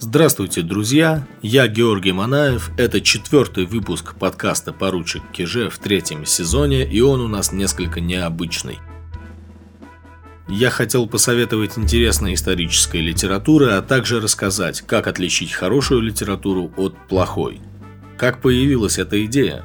Здравствуйте, 0.00 0.62
друзья! 0.62 1.26
Я 1.42 1.66
Георгий 1.66 2.12
Манаев. 2.12 2.70
Это 2.76 3.00
четвертый 3.00 3.66
выпуск 3.66 4.14
подкаста 4.14 4.72
«Поручик 4.72 5.22
Киже» 5.32 5.70
в 5.70 5.78
третьем 5.80 6.24
сезоне, 6.24 6.88
и 6.88 7.00
он 7.00 7.20
у 7.20 7.26
нас 7.26 7.50
несколько 7.50 8.00
необычный. 8.00 8.78
Я 10.46 10.70
хотел 10.70 11.08
посоветовать 11.08 11.76
интересной 11.76 12.34
исторической 12.34 12.98
литературы, 12.98 13.72
а 13.72 13.82
также 13.82 14.20
рассказать, 14.20 14.82
как 14.82 15.08
отличить 15.08 15.50
хорошую 15.50 16.02
литературу 16.02 16.72
от 16.76 16.94
плохой. 17.08 17.60
Как 18.16 18.40
появилась 18.40 18.98
эта 18.98 19.24
идея? 19.24 19.64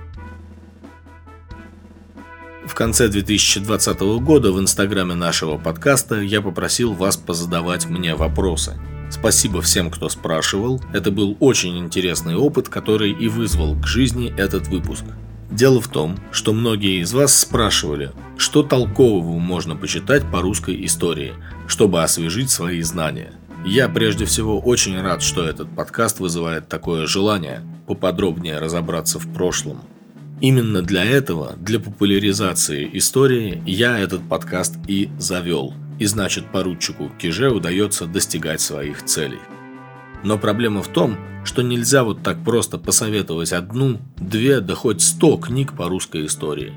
В 2.65 2.73
конце 2.73 3.07
2020 3.07 3.99
года 3.99 4.51
в 4.51 4.59
инстаграме 4.59 5.13
нашего 5.13 5.59
подкаста 5.59 6.21
я 6.21 6.41
попросил 6.41 6.93
вас 6.93 7.17
позадавать 7.17 7.85
мне 7.85 8.15
вопросы– 8.15 8.79
Спасибо 9.13 9.61
всем, 9.61 9.91
кто 9.91 10.09
спрашивал. 10.09 10.81
Это 10.91 11.11
был 11.11 11.37
очень 11.39 11.77
интересный 11.77 12.35
опыт, 12.35 12.67
который 12.67 13.11
и 13.11 13.27
вызвал 13.27 13.75
к 13.79 13.85
жизни 13.85 14.33
этот 14.35 14.67
выпуск. 14.67 15.03
Дело 15.51 15.79
в 15.79 15.87
том, 15.87 16.17
что 16.31 16.51
многие 16.51 16.99
из 16.99 17.13
вас 17.13 17.39
спрашивали, 17.39 18.11
что 18.37 18.63
толкового 18.63 19.37
можно 19.37 19.75
почитать 19.75 20.23
по 20.31 20.41
русской 20.41 20.83
истории, 20.83 21.35
чтобы 21.67 22.01
освежить 22.01 22.49
свои 22.49 22.81
знания. 22.81 23.33
Я 23.63 23.87
прежде 23.87 24.25
всего 24.25 24.59
очень 24.59 24.99
рад, 24.99 25.21
что 25.21 25.47
этот 25.47 25.69
подкаст 25.69 26.19
вызывает 26.19 26.67
такое 26.67 27.05
желание 27.05 27.61
поподробнее 27.85 28.57
разобраться 28.57 29.19
в 29.19 29.31
прошлом. 29.31 29.81
Именно 30.41 30.81
для 30.81 31.05
этого, 31.05 31.53
для 31.59 31.79
популяризации 31.79 32.89
истории, 32.93 33.61
я 33.67 33.99
этот 33.99 34.27
подкаст 34.27 34.75
и 34.87 35.11
завел– 35.19 35.75
и 35.99 36.05
значит 36.05 36.51
поручику 36.51 37.11
Киже 37.19 37.49
удается 37.49 38.05
достигать 38.05 38.61
своих 38.61 39.03
целей. 39.03 39.39
Но 40.23 40.37
проблема 40.37 40.81
в 40.81 40.87
том, 40.87 41.17
что 41.45 41.61
нельзя 41.61 42.03
вот 42.03 42.23
так 42.23 42.43
просто 42.43 42.77
посоветовать 42.77 43.51
одну, 43.51 43.99
две, 44.17 44.61
да 44.61 44.75
хоть 44.75 45.01
сто 45.01 45.37
книг 45.37 45.75
по 45.75 45.89
русской 45.89 46.25
истории. 46.25 46.73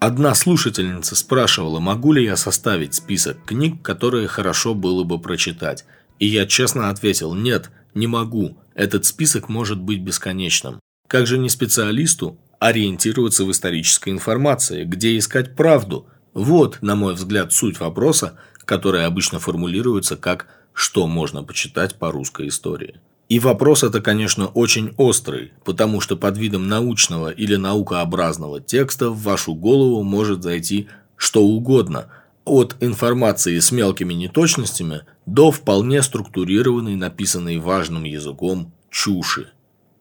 Одна 0.00 0.34
слушательница 0.34 1.16
спрашивала, 1.16 1.80
могу 1.80 2.12
ли 2.12 2.24
я 2.24 2.36
составить 2.36 2.94
список 2.94 3.42
книг, 3.44 3.80
которые 3.80 4.28
хорошо 4.28 4.74
было 4.74 5.02
бы 5.02 5.18
прочитать. 5.18 5.86
И 6.18 6.26
я 6.26 6.46
честно 6.46 6.90
ответил, 6.90 7.34
нет, 7.34 7.70
не 7.94 8.06
могу, 8.06 8.58
этот 8.74 9.06
список 9.06 9.48
может 9.48 9.80
быть 9.80 10.02
бесконечным. 10.02 10.78
Как 11.08 11.26
же 11.26 11.38
не 11.38 11.48
специалисту 11.48 12.38
ориентироваться 12.58 13.44
в 13.44 13.50
исторической 13.50 14.10
информации, 14.10 14.84
где 14.84 15.16
искать 15.16 15.56
правду– 15.56 16.06
вот, 16.34 16.78
на 16.82 16.96
мой 16.96 17.14
взгляд, 17.14 17.52
суть 17.52 17.80
вопроса, 17.80 18.36
который 18.64 19.06
обычно 19.06 19.38
формулируется 19.38 20.16
как 20.16 20.46
«что 20.72 21.06
можно 21.06 21.42
почитать 21.42 21.94
по 21.94 22.10
русской 22.10 22.48
истории?». 22.48 23.00
И 23.28 23.38
вопрос 23.38 23.82
это, 23.82 24.02
конечно, 24.02 24.48
очень 24.48 24.92
острый, 24.98 25.52
потому 25.64 26.00
что 26.00 26.16
под 26.16 26.36
видом 26.36 26.68
научного 26.68 27.30
или 27.30 27.56
наукообразного 27.56 28.60
текста 28.60 29.08
в 29.08 29.22
вашу 29.22 29.54
голову 29.54 30.02
может 30.02 30.42
зайти 30.42 30.88
что 31.16 31.42
угодно, 31.42 32.08
от 32.44 32.76
информации 32.80 33.58
с 33.58 33.72
мелкими 33.72 34.12
неточностями 34.12 35.02
до 35.24 35.50
вполне 35.50 36.02
структурированной, 36.02 36.96
написанной 36.96 37.58
важным 37.58 38.04
языком, 38.04 38.74
чуши. 38.90 39.48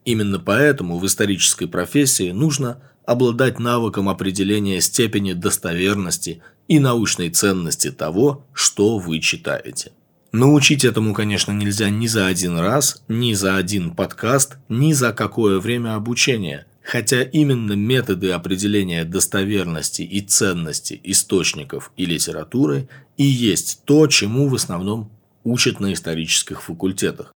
Именно 0.04 0.40
поэтому 0.40 1.00
в 1.00 1.06
исторической 1.06 1.68
профессии 1.68 2.32
нужно 2.32 2.82
обладать 3.06 3.60
навыком 3.60 4.10
определения 4.10 4.82
степени 4.82 5.34
достоверности 5.34 6.42
и 6.68 6.80
научной 6.80 7.30
ценности 7.30 7.92
того, 7.92 8.46
что 8.54 8.98
вы 8.98 9.20
читаете. 9.20 9.92
Научить 10.32 10.84
этому, 10.84 11.14
конечно, 11.14 11.52
нельзя 11.52 11.90
ни 11.90 12.08
за 12.08 12.26
один 12.26 12.58
раз, 12.58 13.04
ни 13.08 13.34
за 13.34 13.56
один 13.56 13.92
подкаст, 13.92 14.58
ни 14.68 14.92
за 14.92 15.14
какое 15.14 15.60
время 15.60 15.94
обучения, 15.94 16.66
хотя 16.82 17.22
именно 17.22 17.74
методы 17.74 18.32
определения 18.32 19.06
достоверности 19.06 20.02
и 20.02 20.22
ценности 20.22 21.00
источников 21.04 21.92
и 21.98 22.06
литературы 22.06 22.90
и 23.16 23.24
есть 23.24 23.82
то, 23.86 24.08
чему 24.08 24.48
в 24.48 24.56
основном 24.56 25.12
учат 25.44 25.80
на 25.80 25.94
исторических 25.94 26.64
факультетах. 26.64 27.32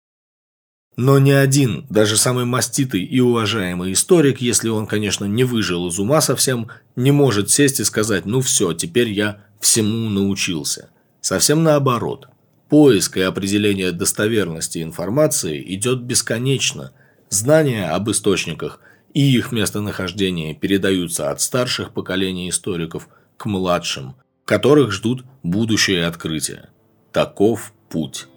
Но 0.98 1.20
ни 1.20 1.32
один, 1.32 1.86
даже 1.90 2.16
самый 2.16 2.46
маститый 2.46 3.04
и 3.04 3.20
уважаемый 3.20 3.92
историк, 3.92 4.40
если 4.40 4.70
он, 4.70 4.88
конечно, 4.88 5.26
не 5.26 5.44
выжил 5.44 5.88
из 5.88 6.00
ума 6.00 6.22
совсем, 6.22 6.70
не 6.96 7.12
может 7.12 7.50
сесть 7.50 7.82
и 7.82 7.84
сказать 7.84 8.26
«ну 8.26 8.40
все, 8.40 8.74
теперь 8.74 9.10
я 9.10 9.44
всему 9.60 10.10
научился». 10.10 10.90
Совсем 11.20 11.64
наоборот. 11.64 12.28
Поиск 12.70 13.18
и 13.18 13.22
определение 13.22 13.92
достоверности 13.92 14.82
информации 14.82 15.62
идет 15.76 16.02
бесконечно. 16.02 16.94
Знания 17.30 17.90
об 17.90 18.10
источниках 18.10 18.80
и 19.14 19.22
их 19.36 19.52
местонахождении 19.52 20.54
передаются 20.54 21.32
от 21.32 21.42
старших 21.42 21.94
поколений 21.94 22.50
историков 22.50 23.10
к 23.38 23.46
младшим, 23.48 24.16
которых 24.46 24.92
ждут 24.92 25.26
будущее 25.44 26.06
открытия. 26.06 26.70
Таков 27.12 27.74
путь. 27.90 28.28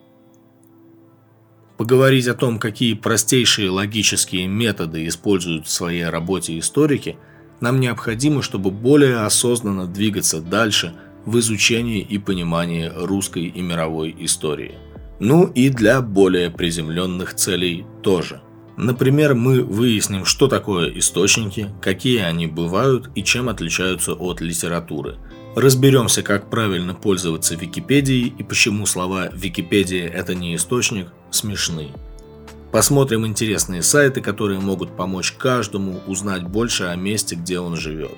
Поговорить 1.79 2.27
о 2.27 2.35
том, 2.35 2.59
какие 2.59 2.95
простейшие 2.95 3.71
логические 3.71 4.49
методы 4.49 5.07
используют 5.07 5.69
в 5.69 5.71
своей 5.71 6.07
работе 6.07 6.59
историки, 6.59 7.17
нам 7.61 7.79
необходимо, 7.79 8.43
чтобы 8.43 8.73
более 8.73 9.19
осознанно 9.19 9.87
двигаться 9.87 10.41
дальше 10.41 10.93
в 11.25 11.39
изучении 11.39 12.01
и 12.01 12.19
понимании 12.19 12.91
русской 12.93 13.45
и 13.45 13.61
мировой 13.63 14.15
истории. 14.19 14.75
Ну 15.21 15.47
и 15.47 15.69
для 15.69 16.01
более 16.01 16.51
приземленных 16.51 17.35
целей 17.35 17.87
тоже. 18.03 18.41
Например, 18.77 19.35
мы 19.35 19.63
выясним, 19.63 20.25
что 20.25 20.49
такое 20.49 20.91
источники, 20.99 21.69
какие 21.81 22.23
они 22.23 22.49
бывают 22.49 23.09
и 23.15 23.23
чем 23.23 23.49
отличаются 23.49 24.15
от 24.15 24.41
литературы– 24.41 25.17
Разберемся, 25.57 26.23
как 26.23 26.51
правильно 26.51 26.95
пользоваться 26.95 27.55
Википедией 27.55 28.33
и 28.39 28.43
почему 28.43 28.87
слова 28.87 29.29
«Википедия– 29.33 30.09
это 30.15 30.35
не 30.35 30.55
источник» 30.55 31.09
смешны. 31.31 31.89
Посмотрим 32.71 33.27
интересные 33.27 33.83
сайты, 33.83 34.21
которые 34.21 34.61
могут 34.61 34.95
помочь 34.97 35.33
каждому 35.33 36.01
узнать 36.07 36.45
больше 36.47 36.85
о 36.85 36.97
месте, 36.97 37.35
где 37.35 37.59
он 37.59 37.77
живет. 37.77 38.17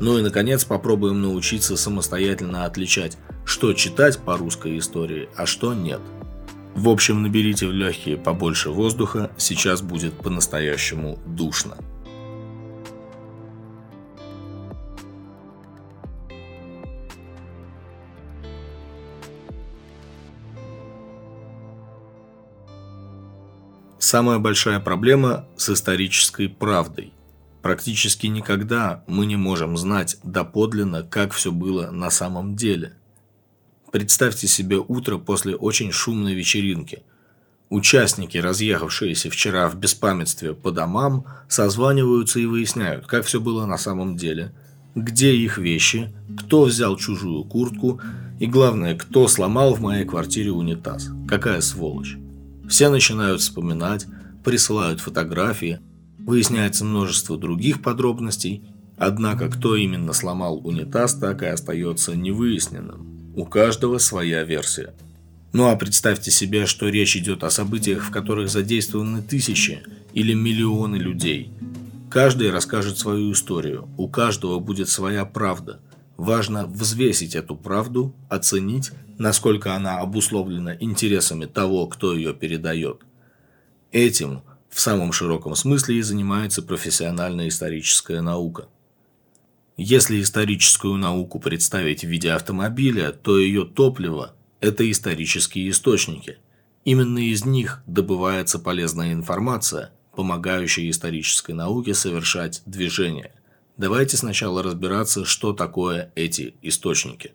Ну 0.00 0.18
и, 0.18 0.22
наконец, 0.22 0.64
попробуем 0.64 1.22
научиться 1.22 1.76
самостоятельно 1.76 2.64
отличать, 2.64 3.16
что 3.44 3.72
читать 3.72 4.18
по 4.18 4.36
русской 4.36 4.76
истории, 4.78 5.28
а 5.36 5.46
что 5.46 5.74
нет. 5.74 6.00
В 6.74 6.88
общем, 6.88 7.22
наберите 7.22 7.68
в 7.68 7.72
легкие 7.72 8.16
побольше 8.16 8.70
воздуха, 8.70 9.30
сейчас 9.36 9.80
будет 9.80 10.14
по-настоящему 10.14 11.20
душно. 11.24 11.76
Самая 24.04 24.38
большая 24.38 24.80
проблема 24.80 25.46
с 25.56 25.70
исторической 25.70 26.46
правдой. 26.46 27.14
Практически 27.62 28.26
никогда 28.26 29.02
мы 29.06 29.24
не 29.24 29.36
можем 29.36 29.78
знать 29.78 30.18
доподлинно, 30.22 31.04
как 31.04 31.32
все 31.32 31.50
было 31.50 31.90
на 31.90 32.10
самом 32.10 32.54
деле. 32.54 32.92
Представьте 33.90 34.46
себе 34.46 34.76
утро 34.76 35.16
после 35.16 35.56
очень 35.56 35.90
шумной 35.90 36.34
вечеринки. 36.34 37.02
Участники, 37.70 38.36
разъехавшиеся 38.36 39.30
вчера 39.30 39.70
в 39.70 39.76
беспамятстве 39.76 40.52
по 40.52 40.70
домам, 40.70 41.24
созваниваются 41.48 42.40
и 42.40 42.44
выясняют, 42.44 43.06
как 43.06 43.24
все 43.24 43.40
было 43.40 43.64
на 43.64 43.78
самом 43.78 44.18
деле, 44.18 44.52
где 44.94 45.34
их 45.34 45.56
вещи, 45.56 46.12
кто 46.44 46.64
взял 46.64 46.98
чужую 46.98 47.42
куртку 47.44 48.02
и, 48.38 48.44
главное, 48.44 48.98
кто 48.98 49.28
сломал 49.28 49.74
в 49.74 49.80
моей 49.80 50.04
квартире 50.04 50.50
унитаз. 50.50 51.08
Какая 51.26 51.62
сволочь. 51.62 52.18
Все 52.68 52.88
начинают 52.88 53.40
вспоминать, 53.40 54.06
присылают 54.44 55.00
фотографии, 55.00 55.80
выясняется 56.18 56.84
множество 56.84 57.36
других 57.36 57.82
подробностей, 57.82 58.64
однако 58.96 59.48
кто 59.48 59.76
именно 59.76 60.12
сломал 60.12 60.60
унитаз, 60.66 61.14
так 61.14 61.42
и 61.42 61.46
остается 61.46 62.14
невыясненным. 62.14 63.32
У 63.36 63.44
каждого 63.44 63.98
своя 63.98 64.44
версия. 64.44 64.94
Ну 65.52 65.68
а 65.68 65.76
представьте 65.76 66.30
себе, 66.30 66.66
что 66.66 66.88
речь 66.88 67.16
идет 67.16 67.44
о 67.44 67.50
событиях, 67.50 68.04
в 68.04 68.10
которых 68.10 68.48
задействованы 68.48 69.22
тысячи 69.22 69.82
или 70.12 70.34
миллионы 70.34 70.96
людей. 70.96 71.52
Каждый 72.10 72.50
расскажет 72.50 72.98
свою 72.98 73.32
историю, 73.32 73.88
у 73.96 74.08
каждого 74.08 74.60
будет 74.60 74.88
своя 74.88 75.24
правда. 75.24 75.80
Важно 76.16 76.66
взвесить 76.66 77.34
эту 77.34 77.56
правду, 77.56 78.14
оценить 78.28 78.92
насколько 79.18 79.74
она 79.74 80.00
обусловлена 80.00 80.76
интересами 80.78 81.46
того, 81.46 81.86
кто 81.86 82.14
ее 82.14 82.34
передает. 82.34 83.02
Этим 83.92 84.42
в 84.68 84.80
самом 84.80 85.12
широком 85.12 85.54
смысле 85.54 85.98
и 85.98 86.02
занимается 86.02 86.62
профессиональная 86.62 87.48
историческая 87.48 88.20
наука. 88.20 88.68
Если 89.76 90.20
историческую 90.20 90.94
науку 90.94 91.40
представить 91.40 92.02
в 92.02 92.08
виде 92.08 92.30
автомобиля, 92.30 93.12
то 93.12 93.38
ее 93.38 93.64
топливо– 93.64 94.34
это 94.60 94.88
исторические 94.90 95.70
источники. 95.70 96.38
Именно 96.84 97.18
из 97.18 97.44
них 97.44 97.82
добывается 97.86 98.58
полезная 98.58 99.12
информация, 99.12 99.90
помогающая 100.14 100.90
исторической 100.90 101.52
науке 101.52 101.94
совершать 101.94 102.62
движение. 102.66 103.33
Давайте 103.76 104.16
сначала 104.16 104.62
разбираться, 104.62 105.24
что 105.24 105.52
такое 105.52 106.12
эти 106.14 106.54
источники. 106.62 107.32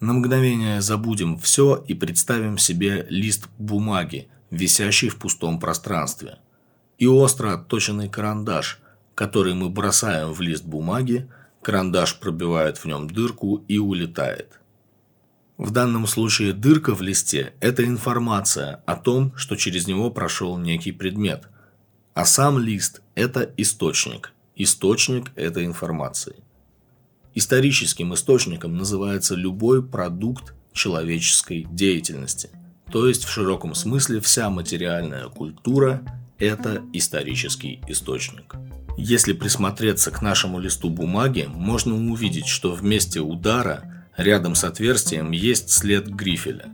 На 0.00 0.12
мгновение 0.12 0.80
забудем 0.80 1.38
все 1.38 1.82
и 1.86 1.94
представим 1.94 2.58
себе 2.58 3.06
лист 3.08 3.48
бумаги, 3.56 4.28
висящий 4.50 5.08
в 5.08 5.16
пустом 5.16 5.60
пространстве. 5.60 6.38
И 6.98 7.06
остро 7.06 7.54
отточенный 7.54 8.08
карандаш, 8.08 8.80
который 9.14 9.54
мы 9.54 9.70
бросаем 9.70 10.32
в 10.32 10.40
лист 10.40 10.64
бумаги, 10.64 11.30
карандаш 11.62 12.18
пробивает 12.18 12.78
в 12.78 12.84
нем 12.86 13.08
дырку 13.08 13.64
и 13.68 13.78
улетает. 13.78 14.60
В 15.58 15.70
данном 15.70 16.06
случае 16.06 16.52
дырка 16.52 16.94
в 16.94 17.02
листе– 17.02 17.54
это 17.60 17.84
информация 17.84 18.82
о 18.84 18.96
том, 18.96 19.32
что 19.36 19.56
через 19.56 19.86
него 19.86 20.10
прошел 20.10 20.58
некий 20.58 20.92
предмет. 20.92 21.48
А 22.14 22.26
сам 22.26 22.58
лист– 22.58 23.00
это 23.14 23.50
источник. 23.56 24.32
Источник 24.58 25.32
этой 25.36 25.66
информации. 25.66 26.36
Историческим 27.34 28.14
источником 28.14 28.74
называется 28.78 29.34
любой 29.34 29.86
продукт 29.86 30.54
человеческой 30.72 31.66
деятельности. 31.70 32.48
То 32.90 33.06
есть 33.06 33.24
в 33.24 33.30
широком 33.30 33.74
смысле 33.74 34.18
вся 34.20 34.48
материальная 34.48 35.28
культура– 35.28 36.00
это 36.38 36.82
исторический 36.94 37.82
источник. 37.86 38.54
Если 38.96 39.34
присмотреться 39.34 40.10
к 40.10 40.22
нашему 40.22 40.58
листу 40.58 40.88
бумаги, 40.88 41.46
можно 41.52 41.94
увидеть, 41.94 42.46
что 42.46 42.74
в 42.74 42.82
удара 43.20 44.06
рядом 44.16 44.54
с 44.54 44.64
отверстием 44.64 45.32
есть 45.32 45.68
след 45.68 46.08
грифеля. 46.08 46.70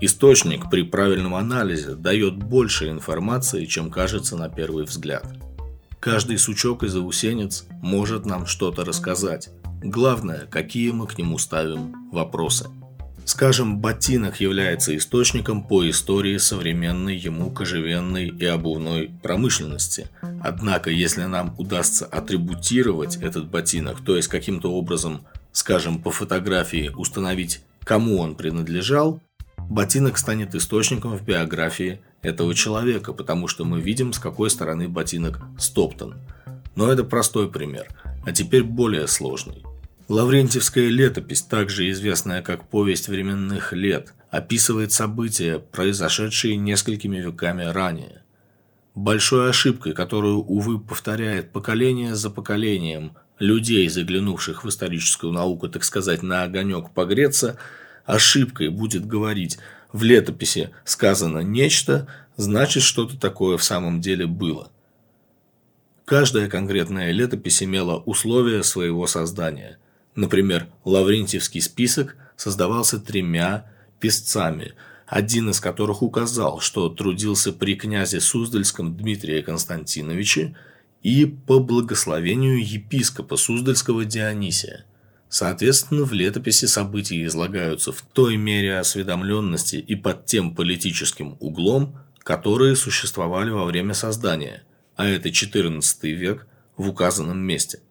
Источник 0.00 0.68
при 0.68 0.82
правильном 0.82 1.36
анализе 1.36 1.94
дает 1.94 2.38
больше 2.38 2.90
информации, 2.90 3.66
чем 3.66 3.92
кажется 3.92 4.36
на 4.36 4.48
первый 4.48 4.82
взгляд. 4.82 5.24
Каждый 6.04 6.36
сучок 6.36 6.82
и 6.82 6.88
заусенец 6.88 7.64
может 7.80 8.26
нам 8.26 8.44
что-то 8.44 8.84
рассказать, 8.84 9.48
Главное, 9.82 10.46
какие 10.50 10.90
мы 10.90 11.06
к 11.06 11.16
нему 11.16 11.38
ставим 11.38 12.10
вопросы. 12.10 12.68
Скажем, 13.24 13.80
ботинок 13.80 14.38
является 14.38 14.94
источником 14.96 15.62
по 15.62 15.88
истории 15.88 16.36
современной 16.36 17.16
ему 17.16 17.50
кожевенной 17.50 18.28
и 18.28 18.44
обувной 18.44 19.10
промышленности. 19.22 20.08
Однако, 20.42 20.90
если 20.90 21.24
нам 21.24 21.54
удастся 21.56 22.04
атрибутировать 22.04 23.16
этот 23.16 23.48
ботинок, 23.48 24.04
то 24.04 24.16
есть 24.16 24.28
каким-то 24.28 24.72
образом, 24.72 25.26
скажем, 25.52 26.02
по 26.02 26.10
фотографии 26.10 26.90
установить, 26.94 27.62
кому 27.82 28.18
он 28.18 28.34
принадлежал, 28.34 29.20
ботинок 29.56 30.18
станет 30.18 30.54
источником 30.54 31.16
в 31.16 31.22
биографии 31.22 32.00
этого 32.24 32.54
человека, 32.54 33.12
потому 33.12 33.46
что 33.46 33.64
мы 33.64 33.80
видим, 33.80 34.12
с 34.12 34.18
какой 34.18 34.50
стороны 34.50 34.88
ботинок 34.88 35.40
стоптан. 35.58 36.14
Но 36.74 36.90
это 36.90 37.04
простой 37.04 37.50
пример, 37.50 37.88
а 38.26 38.32
теперь 38.32 38.64
более 38.64 39.06
сложный. 39.06 39.62
Лаврентьевская 40.08 40.88
летопись, 40.88 41.42
также 41.42 41.90
известная 41.90 42.42
как 42.42 42.68
«Повесть 42.68 43.08
временных 43.08 43.72
лет», 43.72 44.12
описывает 44.30 44.92
события, 44.92 45.58
произошедшие 45.58 46.56
несколькими 46.56 47.18
веками 47.18 47.62
ранее. 47.62 48.22
Большой 48.94 49.48
ошибкой, 49.48 49.92
которую, 49.92 50.38
увы, 50.38 50.78
повторяет 50.78 51.52
поколение 51.52 52.14
за 52.14 52.30
поколением 52.30 53.12
людей, 53.38 53.88
заглянувших 53.88 54.64
в 54.64 54.68
историческую 54.68 55.32
науку, 55.32 55.68
так 55.68 55.84
сказать, 55.84 56.22
на 56.22 56.42
огонек 56.42 56.90
погреться, 56.90 57.56
ошибкой 58.04 58.68
будет 58.68 59.06
говорить 59.06 59.58
«в 59.94 60.02
летописи 60.02 60.68
сказано 60.84 61.38
нечто, 61.38 62.06
значит 62.36 62.82
что-то 62.82 63.18
такое 63.18 63.56
в 63.56 63.64
самом 63.64 64.02
деле 64.02 64.26
было». 64.26 64.70
Каждая 66.04 66.50
конкретная 66.50 67.12
летопись 67.12 67.62
имела 67.62 67.96
условия 67.96 68.62
своего 68.62 69.06
создания– 69.06 69.78
Например, 70.14 70.68
Лаврентьевский 70.84 71.60
список 71.60 72.16
создавался 72.36 73.00
тремя 73.00 73.66
писцами, 74.00 74.74
один 75.06 75.50
из 75.50 75.60
которых 75.60 76.02
указал, 76.02 76.60
что 76.60 76.88
трудился 76.88 77.52
при 77.52 77.74
князе 77.74 78.20
Суздальском 78.20 78.96
Дмитрия 78.96 79.42
Константиновиче 79.42 80.56
и 81.02 81.26
по 81.26 81.58
благословению 81.58 82.64
епископа 82.64 83.36
Суздальского 83.36 84.04
Дионисия. 84.04 84.84
Соответственно, 85.34 86.04
в 86.04 86.12
летописи 86.12 86.66
события 86.66 87.24
излагаются 87.24 87.90
в 87.90 88.02
той 88.02 88.36
мере 88.36 88.78
осведомленности 88.78 89.74
и 89.74 89.96
под 89.96 90.26
тем 90.26 90.54
политическим 90.54 91.36
углом, 91.40 91.98
которые 92.20 92.76
существовали 92.76 93.50
во 93.50 93.64
время 93.64 93.94
создания, 93.94 94.62
а 94.94 95.06
это 95.06 95.30
XIV 95.30 95.82
век 96.12 96.46
в 96.76 96.88
указанном 96.88 97.38
месте– 97.38 97.80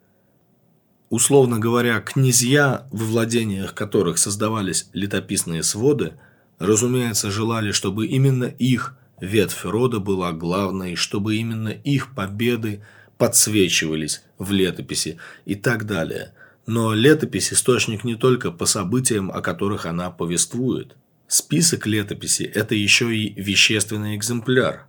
Условно 1.10 1.60
говоря, 1.60 2.00
князья, 2.00 2.88
во 2.90 3.06
владениях 3.06 3.76
которых 3.76 4.18
создавались 4.18 4.90
летописные 4.94 5.62
своды, 5.62 6.14
разумеется, 6.58 7.30
желали, 7.30 7.72
чтобы 7.72 8.08
именно 8.08 8.46
их 8.46 8.98
ветвь 9.22 9.64
рода 9.64 10.00
была 10.00 10.32
главной, 10.32 10.96
чтобы 10.96 11.36
именно 11.36 11.70
их 11.70 12.16
победы 12.16 12.82
подсвечивались 13.20 14.24
в 14.40 14.52
летописи 14.52 15.20
и 15.46 15.54
так 15.54 15.86
далее. 15.86 16.34
Но 16.66 16.94
летопись– 16.94 17.52
источник 17.54 18.04
не 18.04 18.16
только 18.16 18.52
по 18.52 18.66
событиям, 18.66 19.32
о 19.32 19.42
которых 19.42 19.86
она 19.86 20.10
повествует. 20.12 20.96
Список 21.28 21.88
летописи– 21.88 22.44
это 22.56 22.76
еще 22.76 23.16
и 23.16 23.34
вещественный 23.42 24.16
экземпляр. 24.16 24.88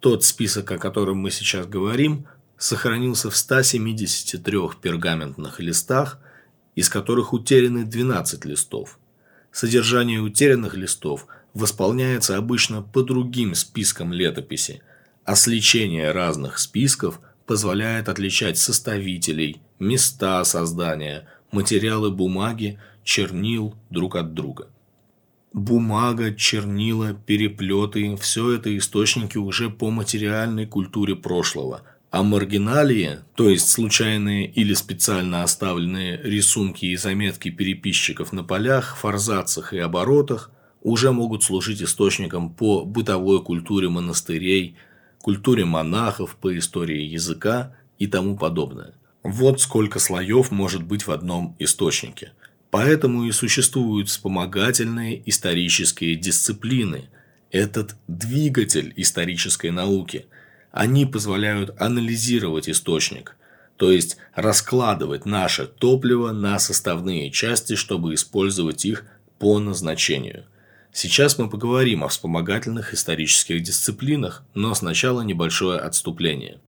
Тот 0.00 0.24
список, 0.24 0.70
о 0.70 0.78
котором 0.78 1.18
мы 1.18 1.30
сейчас 1.30 1.66
говорим– 1.66 2.26
сохранился 2.58 3.30
в 3.30 3.36
173 3.36 4.58
пергаментных 4.82 5.60
листах, 5.60 6.18
из 6.74 6.88
которых 6.88 7.32
утеряны 7.32 7.84
12 7.84 8.44
листов. 8.44 8.98
Содержание 9.52 10.20
утерянных 10.20 10.74
листов 10.74 11.26
восполняется 11.54 12.36
обычно 12.36 12.82
по 12.82 13.02
другим 13.02 13.54
спискам 13.54 14.12
летописи, 14.12 14.82
а 15.24 15.34
сличение 15.34 16.10
разных 16.10 16.58
списков 16.58 17.20
позволяет 17.48 18.08
отличать 18.08 18.58
составителей, 18.58 19.60
места 19.80 20.44
создания, 20.44 21.26
материалы 21.50 22.10
бумаги, 22.10 22.78
чернил 23.02 23.74
друг 23.90 24.14
от 24.14 24.34
друга. 24.34 24.68
Бумага, 25.52 26.34
чернила, 26.34 27.14
переплеты– 27.14 28.14
все 28.20 28.52
это 28.52 28.76
источники 28.76 29.38
уже 29.38 29.70
по 29.70 29.90
материальной 29.90 30.66
культуре 30.66 31.16
прошлого– 31.16 31.82
а 32.10 32.22
маргиналии, 32.22 33.18
то 33.34 33.50
есть 33.50 33.68
случайные 33.68 34.46
или 34.46 34.72
специально 34.72 35.42
оставленные 35.42 36.18
рисунки 36.22 36.86
и 36.86 36.96
заметки 36.96 37.50
переписчиков 37.50 38.32
на 38.32 38.42
полях, 38.42 38.96
форзацах 38.96 39.74
и 39.74 39.78
оборотах, 39.78 40.50
уже 40.82 41.12
могут 41.12 41.42
служить 41.42 41.82
источником 41.82 42.50
по 42.50 42.84
бытовой 42.84 43.42
культуре 43.42 43.90
монастырей, 43.90 44.76
культуре 45.20 45.64
монахов, 45.64 46.36
по 46.36 46.56
истории 46.56 47.02
языка 47.02 47.74
и 47.98 48.06
тому 48.06 48.36
подобное. 48.36 48.94
Вот 49.22 49.60
сколько 49.60 49.98
слоев 49.98 50.50
может 50.50 50.82
быть 50.82 51.06
в 51.06 51.10
одном 51.10 51.56
источнике. 51.58 52.32
Поэтому 52.70 53.24
и 53.24 53.32
существуют 53.32 54.08
вспомогательные 54.08 55.22
исторические 55.26 56.16
дисциплины. 56.16 57.08
Этот 57.50 57.96
двигатель 58.06 58.92
исторической 58.96 59.70
науки– 59.70 60.26
они 60.78 61.06
позволяют 61.06 61.74
анализировать 61.80 62.68
источник, 62.68 63.36
то 63.76 63.90
есть 63.90 64.16
раскладывать 64.34 65.24
наше 65.24 65.66
топливо 65.66 66.32
на 66.32 66.58
составные 66.58 67.30
части, 67.30 67.74
чтобы 67.74 68.14
использовать 68.14 68.84
их 68.84 69.04
по 69.38 69.58
назначению. 69.58 70.44
Сейчас 70.92 71.38
мы 71.38 71.48
поговорим 71.48 72.02
о 72.02 72.08
вспомогательных 72.08 72.94
исторических 72.94 73.62
дисциплинах, 73.62 74.44
но 74.54 74.74
сначала 74.74 75.22
небольшое 75.22 75.78
отступление. 75.78 76.60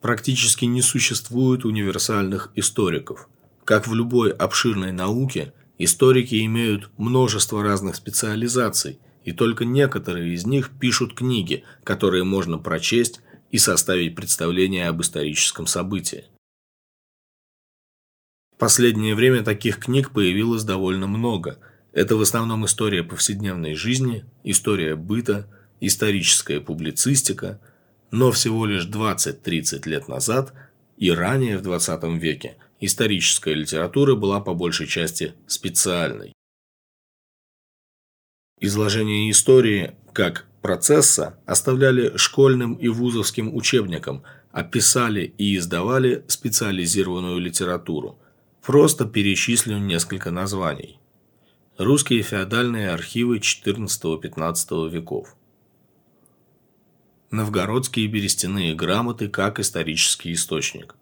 Практически 0.00 0.64
не 0.64 0.82
существует 0.82 1.64
универсальных 1.64 2.52
историков. 2.54 3.28
Как 3.64 3.86
в 3.86 3.94
любой 3.94 4.30
обширной 4.30 4.92
науке, 4.92 5.52
историки 5.78 6.44
имеют 6.44 6.90
множество 6.98 7.62
разных 7.62 7.96
специализаций, 7.96 8.98
и 9.24 9.32
только 9.32 9.64
некоторые 9.64 10.34
из 10.34 10.46
них 10.46 10.70
пишут 10.78 11.14
книги, 11.14 11.64
которые 11.82 12.24
можно 12.24 12.58
прочесть 12.58 13.20
и 13.50 13.58
составить 13.58 14.14
представление 14.14 14.88
об 14.88 15.00
историческом 15.00 15.66
событии. 15.66 16.26
В 18.54 18.58
последнее 18.58 19.14
время 19.14 19.42
таких 19.42 19.78
книг 19.78 20.12
появилось 20.12 20.62
довольно 20.62 21.06
много. 21.06 21.58
Это 21.96 22.14
в 22.16 22.20
основном 22.20 22.66
история 22.66 23.02
повседневной 23.02 23.74
жизни, 23.74 24.26
история 24.44 24.96
быта, 24.96 25.48
историческая 25.80 26.60
публицистика, 26.60 27.58
но 28.10 28.32
всего 28.32 28.66
лишь 28.66 28.84
20-30 28.86 29.88
лет 29.88 30.06
назад 30.06 30.52
и 30.98 31.10
ранее 31.10 31.56
в 31.56 31.62
20 31.62 32.04
веке 32.20 32.58
историческая 32.80 33.54
литература 33.54 34.14
была 34.14 34.40
по 34.40 34.52
большей 34.52 34.86
части 34.86 35.32
специальной. 35.46 36.34
Изложение 38.60 39.30
истории 39.30 39.94
как 40.12 40.44
процесса 40.60 41.38
оставляли 41.46 42.14
школьным 42.18 42.74
и 42.74 42.88
вузовским 42.88 43.56
учебникам, 43.56 44.22
а 44.52 44.64
писали 44.64 45.32
и 45.38 45.56
издавали 45.56 46.26
специализированную 46.28 47.38
литературу. 47.38 48.18
Просто 48.60 49.06
перечислю 49.06 49.78
несколько 49.78 50.30
названий. 50.30 51.00
Русские 51.78 52.22
феодальные 52.22 52.90
архивы 52.90 53.36
XIV-XV 53.36 54.88
веков. 54.88 55.36
Новгородские 57.30 58.06
берестяные 58.06 58.74
грамоты 58.74 59.28
как 59.28 59.60
исторический 59.60 60.32
источник. 60.32 60.94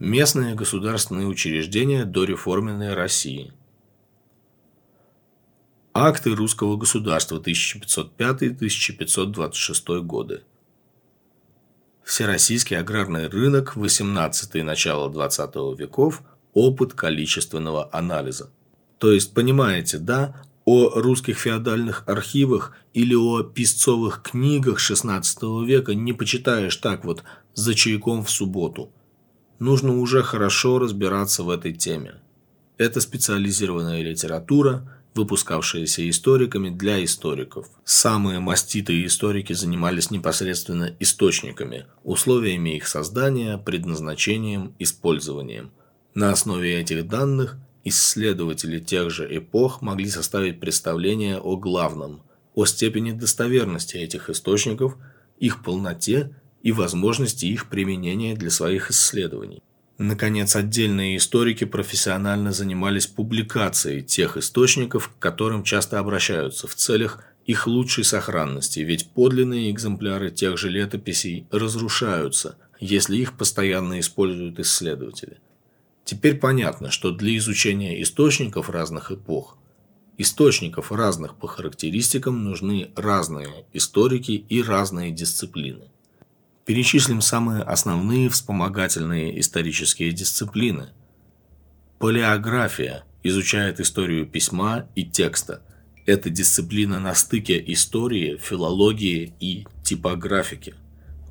Местные 0.00 0.56
государственные 0.56 1.28
учреждения 1.28 2.04
до 2.04 2.24
реформенной 2.24 2.94
России. 2.94 3.52
Акты 5.92 6.34
русского 6.34 6.76
государства 6.76 7.38
1505-1526 7.38 10.00
годы. 10.00 10.42
Всероссийский 12.02 12.76
аграрный 12.76 13.28
рынок 13.28 13.76
18 13.76 14.64
начало 14.64 15.08
20 15.10 15.54
веков. 15.78 16.24
Опыт 16.54 16.94
количественного 16.94 17.88
анализа. 17.92 18.50
То 19.04 19.12
есть, 19.12 19.34
понимаете, 19.34 19.98
да, 19.98 20.34
о 20.64 20.88
русских 20.98 21.38
феодальных 21.38 22.04
архивах 22.06 22.72
или 22.94 23.14
о 23.14 23.42
писцовых 23.42 24.22
книгах 24.22 24.80
XVI 24.80 25.22
века 25.66 25.94
не 25.94 26.14
почитаешь 26.14 26.76
так 26.76 27.04
вот 27.04 27.22
за 27.52 27.74
чайком 27.74 28.24
в 28.24 28.30
субботу. 28.30 28.90
Нужно 29.58 29.98
уже 29.98 30.22
хорошо 30.22 30.78
разбираться 30.78 31.42
в 31.42 31.50
этой 31.50 31.74
теме. 31.74 32.14
Это 32.78 33.02
специализированная 33.02 34.00
литература, 34.00 34.90
выпускавшаяся 35.14 36.08
историками 36.08 36.70
для 36.70 37.04
историков. 37.04 37.66
Самые 37.84 38.40
маститые 38.40 39.04
историки 39.04 39.52
занимались 39.52 40.10
непосредственно 40.10 40.96
источниками, 40.98 41.84
условиями 42.04 42.78
их 42.78 42.88
создания, 42.88 43.58
предназначением, 43.58 44.74
использованием. 44.78 45.72
На 46.14 46.30
основе 46.30 46.80
этих 46.80 47.06
данных 47.06 47.58
Исследователи 47.84 48.80
тех 48.80 49.10
же 49.10 49.28
эпох 49.30 49.82
могли 49.82 50.08
составить 50.08 50.58
представление 50.58 51.38
о 51.38 51.56
главном, 51.56 52.22
о 52.54 52.64
степени 52.64 53.12
достоверности 53.12 53.98
этих 53.98 54.30
источников, 54.30 54.96
их 55.38 55.62
полноте 55.62 56.34
и 56.62 56.72
возможности 56.72 57.44
их 57.44 57.68
применения 57.68 58.34
для 58.34 58.50
своих 58.50 58.90
исследований. 58.90 59.62
Наконец, 59.98 60.56
отдельные 60.56 61.18
историки 61.18 61.64
профессионально 61.64 62.52
занимались 62.52 63.06
публикацией 63.06 64.02
тех 64.02 64.38
источников, 64.38 65.08
к 65.08 65.18
которым 65.18 65.62
часто 65.62 65.98
обращаются 65.98 66.66
в 66.66 66.74
целях 66.74 67.22
их 67.44 67.66
лучшей 67.66 68.04
сохранности, 68.04 68.80
ведь 68.80 69.10
подлинные 69.10 69.70
экземпляры 69.70 70.30
тех 70.30 70.56
же 70.56 70.70
летописей 70.70 71.46
разрушаются, 71.50 72.56
если 72.80 73.16
их 73.18 73.36
постоянно 73.36 74.00
используют 74.00 74.58
исследователи. 74.58 75.36
Теперь 76.04 76.36
понятно, 76.36 76.90
что 76.90 77.10
для 77.10 77.36
изучения 77.38 78.02
источников 78.02 78.68
разных 78.68 79.10
эпох, 79.10 79.56
источников 80.18 80.92
разных 80.92 81.36
по 81.36 81.48
характеристикам 81.48 82.44
нужны 82.44 82.90
разные 82.94 83.64
историки 83.72 84.32
и 84.32 84.62
разные 84.62 85.10
дисциплины. 85.10 85.88
Перечислим 86.66 87.20
самые 87.20 87.62
основные 87.62 88.28
вспомогательные 88.28 89.38
исторические 89.40 90.12
дисциплины. 90.12 90.90
Палеография 91.98 93.04
изучает 93.22 93.80
историю 93.80 94.26
письма 94.26 94.86
и 94.94 95.04
текста. 95.04 95.62
Это 96.04 96.28
дисциплина 96.28 97.00
на 97.00 97.14
стыке 97.14 97.62
истории, 97.66 98.36
филологии 98.36 99.32
и 99.40 99.66
типографики 99.82 100.74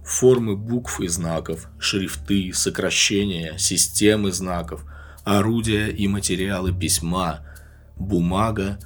формы 0.04 0.56
букв 0.56 1.00
и 1.00 1.08
знаков, 1.08 1.68
шрифты, 1.80 2.52
сокращения, 2.54 3.58
системы 3.58 4.32
знаков, 4.32 4.86
орудия 5.24 5.88
и 5.88 6.08
материалы 6.08 6.74
письма, 6.74 7.40
бумага 7.96 8.80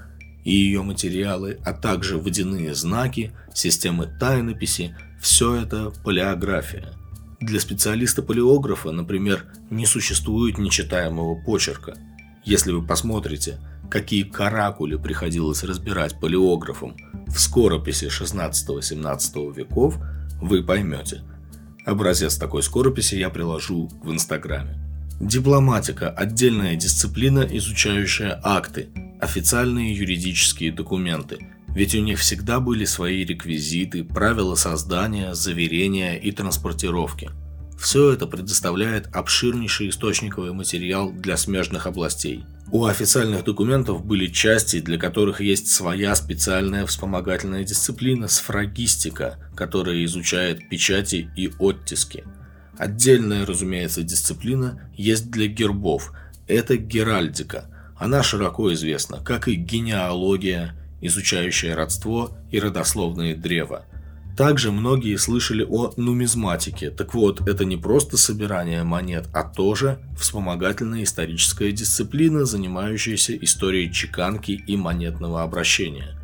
и 0.43 0.51
ее 0.51 0.83
материалы, 0.83 1.59
а 1.65 1.74
также 1.74 2.17
водяные 2.17 2.74
знаки, 2.74 3.31
системы 3.53 4.07
тайнописи– 4.19 4.95
все 5.21 5.55
это 5.55 5.91
палеография. 6.03 6.93
Для 7.39 7.59
специалиста-палеографа, 7.59 8.91
например, 8.91 9.45
не 9.69 9.86
существует 9.86 10.57
нечитаемого 10.57 11.36
почерка. 11.43 11.97
Если 12.45 12.71
вы 12.71 12.86
посмотрите, 12.86 13.59
какие 13.89 14.24
каракули 14.24 14.95
приходилось 14.95 15.63
разбирать 15.63 16.19
палеографам 16.19 16.95
в 17.27 17.39
скорописи 17.39 18.05
16-17 18.05 19.53
веков– 19.55 19.97
вы 20.41 20.63
поймете. 20.63 21.24
Образец 21.86 22.38
такой 22.38 22.63
скорописи 22.63 23.15
я 23.15 23.29
приложу 23.29 23.89
в 24.03 24.12
Инстаграме. 24.12 24.77
Дипломатика– 25.20 26.10
отдельная 26.17 26.75
дисциплина, 26.75 27.39
изучающая 27.39 28.39
акты, 28.44 28.89
официальные 29.20 29.96
юридические 29.96 30.72
документы, 30.72 31.39
ведь 31.70 31.96
у 31.96 32.01
них 32.01 32.20
всегда 32.20 32.60
были 32.60 32.86
свои 32.86 33.24
реквизиты, 33.24 34.03
правила 34.03 34.56
создания, 34.56 35.34
заверения 35.34 36.20
и 36.20 36.32
транспортировки. 36.32 37.32
Все 37.79 38.12
это 38.12 38.27
предоставляет 38.27 39.08
обширнейший 39.15 39.89
источниковый 39.89 40.53
материал 40.53 41.12
для 41.12 41.38
смежных 41.38 41.88
областей– 41.88 42.46
у 42.71 42.86
официальных 42.86 43.43
документов 43.45 44.05
были 44.05 44.27
части, 44.27 44.79
для 44.81 44.97
которых 44.97 45.39
есть 45.39 45.69
своя 45.69 46.15
специальная 46.15 46.86
вспомогательная 46.86 47.63
дисциплина– 47.63 48.27
сфрагистика, 48.29 49.38
которая 49.55 50.03
изучает 50.05 50.67
печати 50.69 51.29
и 51.36 51.51
оттиски. 51.59 52.24
Отдельная, 52.77 53.45
разумеется, 53.45 54.03
дисциплина 54.03 54.89
есть 54.95 55.31
для 55.31 55.47
гербов– 55.47 56.12
это 56.47 56.77
геральдика. 56.77 57.69
Она 57.97 58.21
широко 58.21 58.74
известна, 58.74 59.24
как 59.24 59.47
и 59.47 59.55
генеалогия, 59.55 60.75
изучающая 61.01 61.75
родство 61.75 62.38
и 62.51 62.59
родословные 62.59 63.36
древа– 63.36 63.86
также 64.38 64.72
многие 64.72 65.17
слышали 65.17 65.65
о 65.67 65.91
нумизматике. 65.98 66.91
Так 66.91 67.15
вот, 67.15 67.41
это 67.48 67.65
не 67.65 67.75
просто 67.75 68.17
собирание 68.17 68.84
монет, 68.84 69.27
а 69.34 69.44
тоже 69.44 70.00
вспомогательная 70.17 71.03
историческая 71.03 71.72
дисциплина, 71.72 72.46
занимающаяся 72.46 73.36
историей 73.36 73.91
чеканки 73.91 74.51
и 74.51 74.77
монетного 74.77 75.41
обращения. 75.41 76.15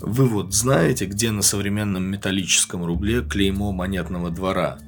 Вы 0.00 0.26
вот 0.26 0.52
знаете, 0.52 1.06
где 1.06 1.30
на 1.30 1.42
современном 1.42 2.02
металлическом 2.02 2.84
рубле 2.84 3.22
клеймо 3.22 3.70
монетного 3.70 4.30
двора? 4.30 4.78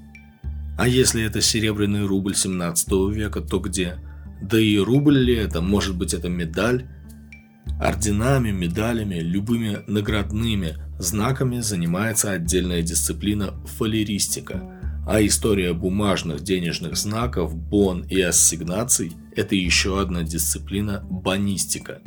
А 0.76 0.88
если 0.88 1.22
это 1.22 1.40
серебряный 1.40 2.04
рубль 2.04 2.34
17 2.34 2.88
века, 3.14 3.40
то 3.40 3.60
где? 3.60 3.98
Да 4.42 4.58
и 4.58 4.76
рубль 4.78 5.18
ли 5.18 5.36
это? 5.36 5.60
Может 5.60 5.94
быть 5.96 6.12
это 6.12 6.28
медаль? 6.28 6.88
Орденами, 7.80 8.50
медалями, 8.50 9.20
любыми 9.20 9.78
наградными 9.86 10.83
знаками 10.98 11.60
занимается 11.60 12.32
отдельная 12.32 12.82
дисциплина 12.82 13.54
фалеристика, 13.78 14.62
а 15.06 15.24
история 15.24 15.72
бумажных 15.72 16.42
денежных 16.42 16.96
знаков, 16.96 17.54
бон 17.54 18.02
и 18.08 18.20
ассигнаций– 18.20 19.12
это 19.36 19.54
еще 19.54 20.00
одна 20.00 20.22
дисциплина– 20.22 21.04
бонистика. 21.10 22.00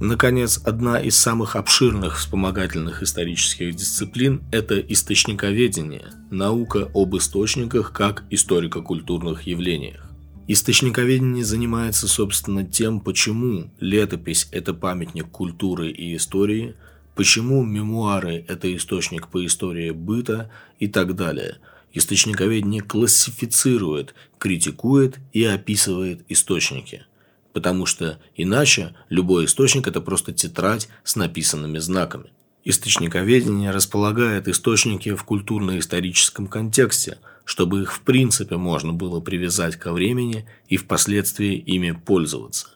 Наконец, 0.00 0.60
одна 0.64 0.98
из 0.98 1.16
самых 1.16 1.56
обширных 1.56 2.18
вспомогательных 2.18 3.02
исторических 3.02 3.74
дисциплин– 3.74 4.42
это 4.52 4.78
источниковедение, 4.78 6.06
наука 6.30 6.90
об 6.94 7.16
источниках 7.16 7.92
как 7.92 8.24
историко-культурных 8.28 9.42
явлениях. 9.42 10.10
Источниковедение 10.46 11.44
занимается, 11.44 12.06
собственно, 12.06 12.64
тем, 12.64 13.00
почему 13.00 13.70
летопись– 13.80 14.48
это 14.52 14.74
памятник 14.74 15.30
культуры 15.30 15.90
и 15.90 16.16
истории, 16.16 16.74
почему 17.14 17.64
мемуары– 17.64 18.44
это 18.48 18.74
источник 18.74 19.28
по 19.28 19.44
истории 19.44 19.90
быта 19.90 20.50
и 20.78 20.88
так 20.88 21.14
далее. 21.14 21.58
Источниковедение 21.92 22.82
классифицирует, 22.82 24.14
критикует 24.38 25.18
и 25.32 25.44
описывает 25.44 26.24
источники. 26.28 27.06
Потому 27.52 27.86
что 27.86 28.18
иначе 28.36 28.94
любой 29.08 29.44
источник– 29.44 29.86
это 29.88 30.00
просто 30.00 30.32
тетрадь 30.32 30.88
с 31.04 31.16
написанными 31.16 31.78
знаками. 31.78 32.32
Источниковедение 32.64 33.70
располагает 33.70 34.48
источники 34.48 35.14
в 35.14 35.24
культурно-историческом 35.24 36.46
контексте– 36.46 37.18
чтобы 37.44 37.82
их 37.82 37.92
в 37.92 38.00
принципе 38.00 38.56
можно 38.56 38.92
было 38.92 39.20
привязать 39.20 39.76
ко 39.76 39.92
времени 39.92 40.46
и 40.68 40.76
впоследствии 40.76 41.54
ими 41.54 41.92
пользоваться. 41.92 42.68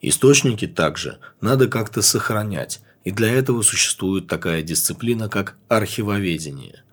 Источники 0.00 0.66
также 0.66 1.18
надо 1.40 1.68
как-то 1.68 2.00
сохранять, 2.00 2.80
и 3.04 3.10
для 3.10 3.32
этого 3.32 3.62
существует 3.62 4.26
такая 4.26 4.62
дисциплина, 4.62 5.28
как 5.28 5.56
архивоведение. 5.68 6.84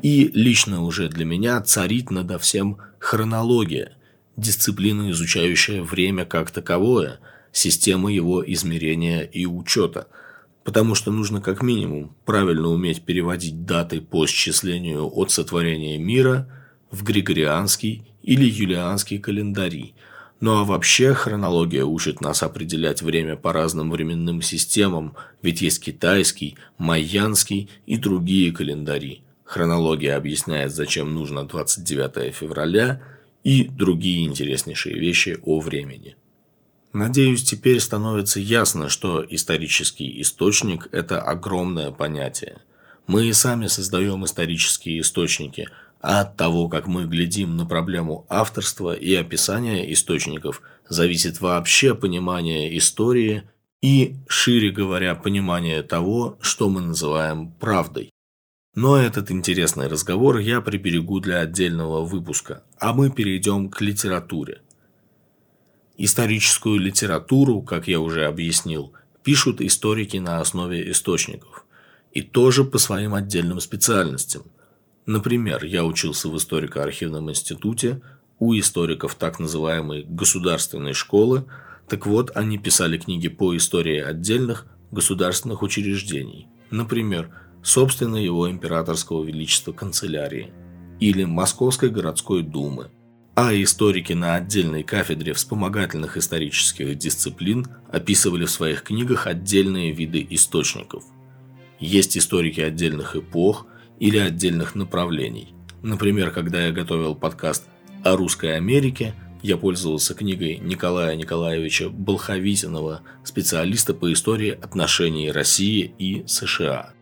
И 0.00 0.30
лично 0.34 0.82
уже 0.82 1.08
для 1.08 1.24
меня 1.24 1.60
царит 1.60 2.10
надо 2.10 2.38
всем 2.38 2.78
хронология, 2.98 3.92
дисциплина, 4.36 5.10
изучающая 5.10 5.82
время 5.82 6.24
как 6.24 6.50
таковое, 6.50 7.20
система 7.52 8.12
его 8.12 8.42
измерения 8.44 9.22
и 9.22 9.46
учета– 9.46 10.08
потому 10.64 10.94
что 10.94 11.10
нужно 11.10 11.40
как 11.40 11.62
минимум 11.62 12.14
правильно 12.24 12.68
уметь 12.68 13.02
переводить 13.02 13.64
даты 13.64 14.00
по 14.00 14.26
счислению 14.26 15.10
от 15.12 15.30
сотворения 15.30 15.98
мира 15.98 16.48
в 16.90 17.02
григорианский 17.02 18.06
или 18.22 18.44
юлианский 18.44 19.18
календари. 19.18 19.94
Ну 20.42 20.58
а 20.58 20.64
вообще 20.64 21.14
хронология 21.14 21.84
учит 21.84 22.20
нас 22.20 22.42
определять 22.42 23.00
время 23.00 23.36
по 23.36 23.52
разным 23.52 23.92
временным 23.92 24.42
системам, 24.42 25.14
ведь 25.40 25.62
есть 25.62 25.80
китайский, 25.80 26.56
майянский 26.78 27.70
и 27.86 27.96
другие 27.96 28.50
календари. 28.50 29.22
Хронология 29.44 30.16
объясняет, 30.16 30.74
зачем 30.74 31.14
нужно 31.14 31.44
29 31.44 32.34
февраля 32.34 33.00
и 33.44 33.68
другие 33.68 34.26
интереснейшие 34.26 34.98
вещи 34.98 35.38
о 35.44 35.60
времени. 35.60 36.16
Надеюсь, 36.92 37.44
теперь 37.44 37.78
становится 37.78 38.40
ясно, 38.40 38.88
что 38.88 39.24
исторический 39.24 40.20
источник– 40.20 40.88
это 40.90 41.22
огромное 41.22 41.92
понятие. 41.92 42.58
Мы 43.06 43.28
и 43.28 43.32
сами 43.32 43.68
создаем 43.68 44.24
исторические 44.24 45.02
источники, 45.02 45.68
от 46.02 46.36
того, 46.36 46.68
как 46.68 46.86
мы 46.86 47.06
глядим 47.06 47.56
на 47.56 47.64
проблему 47.64 48.26
авторства 48.28 48.92
и 48.92 49.14
описания 49.14 49.90
источников, 49.92 50.62
зависит 50.88 51.40
вообще 51.40 51.94
понимание 51.94 52.76
истории 52.76 53.44
и, 53.80 54.16
шире 54.28 54.70
говоря, 54.70 55.14
понимание 55.14 55.82
того, 55.82 56.36
что 56.40 56.68
мы 56.68 56.80
называем 56.80 57.52
правдой. 57.52 58.10
Но 58.74 58.96
этот 58.96 59.30
интересный 59.30 59.86
разговор 59.86 60.38
я 60.38 60.60
приберегу 60.60 61.20
для 61.20 61.40
отдельного 61.40 62.04
выпуска, 62.04 62.62
а 62.78 62.92
мы 62.92 63.10
перейдем 63.10 63.70
к 63.70 63.80
литературе– 63.80 64.60
Историческую 65.98 66.80
литературу, 66.80 67.60
как 67.60 67.86
я 67.86 68.00
уже 68.00 68.24
объяснил, 68.24 68.92
пишут 69.22 69.60
историки 69.60 70.16
на 70.16 70.40
основе 70.40 70.90
источников. 70.90 71.64
И 72.12 72.22
тоже 72.22 72.64
по 72.64 72.78
своим 72.78 73.14
отдельным 73.14 73.60
специальностям. 73.60 74.42
Например, 75.06 75.64
я 75.64 75.84
учился 75.84 76.28
в 76.28 76.36
историко-архивном 76.36 77.30
институте, 77.30 78.00
у 78.38 78.54
историков 78.54 79.14
так 79.14 79.38
называемой 79.38 80.04
государственной 80.08 80.92
школы, 80.94 81.44
так 81.88 82.06
вот, 82.06 82.30
они 82.34 82.58
писали 82.58 82.98
книги 82.98 83.28
по 83.28 83.56
истории 83.56 84.00
отдельных 84.00 84.66
государственных 84.90 85.62
учреждений. 85.62 86.48
Например, 86.70 87.30
собственно 87.62 88.16
его 88.16 88.50
императорского 88.50 89.24
величества 89.24 89.72
канцелярии 89.72 90.52
или 91.00 91.24
Московской 91.24 91.90
городской 91.90 92.42
думы– 92.42 92.90
а 93.34 93.54
историки 93.54 94.12
на 94.12 94.34
отдельной 94.34 94.82
кафедре 94.82 95.32
вспомогательных 95.32 96.18
исторических 96.18 96.96
дисциплин 96.98 97.66
описывали 97.90 98.44
в 98.44 98.50
своих 98.50 98.82
книгах 98.82 99.26
отдельные 99.26 99.92
виды 99.92 100.26
источников. 100.28 101.04
Есть 101.80 102.18
историки 102.18 102.60
отдельных 102.60 103.16
эпох 103.16 103.66
или 104.02 104.18
отдельных 104.18 104.74
направлений. 104.74 105.54
Например, 105.80 106.32
когда 106.32 106.66
я 106.66 106.72
готовил 106.72 107.14
подкаст 107.14 107.68
о 108.02 108.16
русской 108.16 108.56
Америке, 108.56 109.14
я 109.42 109.56
пользовался 109.56 110.14
книгой 110.14 110.56
Николая 110.56 111.14
Николаевича 111.14 111.88
Болховитинова, 111.88 113.02
специалиста 113.22 113.94
по 113.94 114.12
истории 114.12 114.50
отношений 114.50 115.30
России 115.30 115.94
и 116.00 116.24
США. 116.26 116.94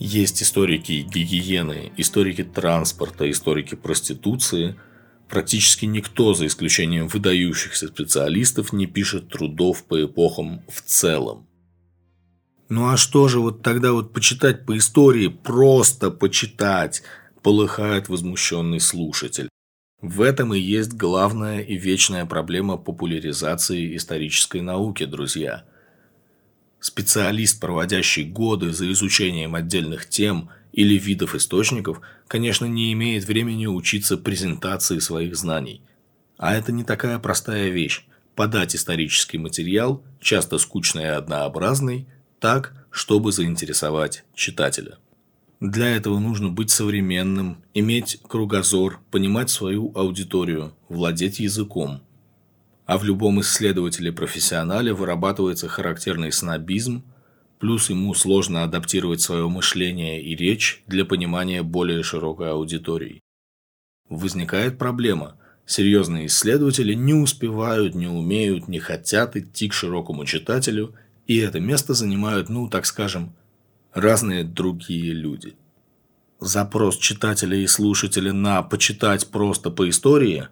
Есть 0.00 0.42
историки 0.42 1.06
гигиены, 1.08 1.92
историки 1.96 2.42
транспорта, 2.42 3.30
историки 3.30 3.76
проституции– 3.76 4.76
Практически 5.32 5.86
никто, 5.86 6.34
за 6.34 6.46
исключением 6.46 7.08
выдающихся 7.08 7.88
специалистов, 7.88 8.74
не 8.74 8.84
пишет 8.84 9.30
трудов 9.30 9.82
по 9.84 10.04
эпохам 10.04 10.62
в 10.68 10.82
целом. 10.82 11.46
Ну 12.74 12.88
а 12.88 12.96
что 12.96 13.28
же 13.28 13.38
вот 13.38 13.60
тогда 13.60 13.92
вот 13.92 14.14
почитать 14.14 14.64
по 14.64 14.78
истории, 14.78 15.28
просто 15.28 16.10
почитать, 16.10 17.02
полыхает 17.42 18.08
возмущенный 18.08 18.80
слушатель. 18.80 19.50
В 20.00 20.22
этом 20.22 20.54
и 20.54 20.58
есть 20.58 20.94
главная 20.94 21.60
и 21.60 21.76
вечная 21.76 22.24
проблема 22.24 22.78
популяризации 22.78 23.94
исторической 23.94 24.62
науки, 24.62 25.04
друзья. 25.04 25.64
Специалист, 26.80 27.60
проводящий 27.60 28.24
годы 28.24 28.72
за 28.72 28.90
изучением 28.90 29.54
отдельных 29.54 30.08
тем– 30.08 30.48
или 30.72 30.96
видов 30.96 31.34
источников, 31.34 32.00
конечно, 32.26 32.64
не 32.64 32.94
имеет 32.94 33.24
времени 33.24 33.66
учиться 33.66 34.16
презентации 34.16 35.00
своих 35.00 35.36
знаний. 35.36 35.82
А 36.38 36.54
это 36.54 36.72
не 36.72 36.82
такая 36.82 37.18
простая 37.18 37.68
вещь– 37.68 38.06
подать 38.34 38.74
исторический 38.74 39.36
материал, 39.36 40.02
часто 40.18 40.56
скучный 40.56 41.02
и 41.02 41.08
однообразный, 41.08 42.06
так, 42.42 42.74
чтобы 42.90 43.32
заинтересовать 43.32 44.24
читателя. 44.34 44.98
Для 45.60 45.96
этого 45.96 46.18
нужно 46.18 46.48
быть 46.48 46.70
современным, 46.70 47.62
иметь 47.72 48.18
кругозор, 48.28 49.00
понимать 49.12 49.48
свою 49.48 49.92
аудиторию, 49.94 50.74
владеть 50.88 51.38
языком. 51.38 52.02
А 52.84 52.98
в 52.98 53.04
любом 53.04 53.40
исследователе-профессионале 53.40 54.92
вырабатывается 54.92 55.68
характерный 55.68 56.32
снобизм, 56.32 57.04
Плюс 57.62 57.90
ему 57.90 58.12
сложно 58.12 58.64
адаптировать 58.64 59.20
свое 59.20 59.48
мышление 59.48 60.20
и 60.20 60.34
речь 60.34 60.82
для 60.88 61.04
понимания 61.04 61.62
более 61.62 62.02
широкой 62.02 62.50
аудитории. 62.50 63.20
Возникает 64.08 64.78
проблема. 64.78 65.36
Серьезные 65.64 66.26
исследователи 66.26 66.94
не 66.94 67.14
успевают, 67.14 67.94
не 67.94 68.08
умеют, 68.08 68.66
не 68.66 68.80
хотят 68.80 69.36
идти 69.36 69.68
к 69.68 69.74
широкому 69.74 70.24
читателю, 70.24 70.96
и 71.32 71.38
это 71.38 71.60
место 71.60 71.94
занимают, 71.94 72.48
ну, 72.48 72.68
так 72.68 72.86
скажем, 72.86 73.34
разные 73.92 74.44
другие 74.44 75.12
люди. 75.12 75.54
Запрос 76.40 76.96
читателя 76.98 77.56
и 77.56 77.66
слушателя 77.66 78.32
на 78.32 78.62
«почитать 78.62 79.28
просто 79.28 79.70
по 79.70 79.88
истории» 79.88 80.48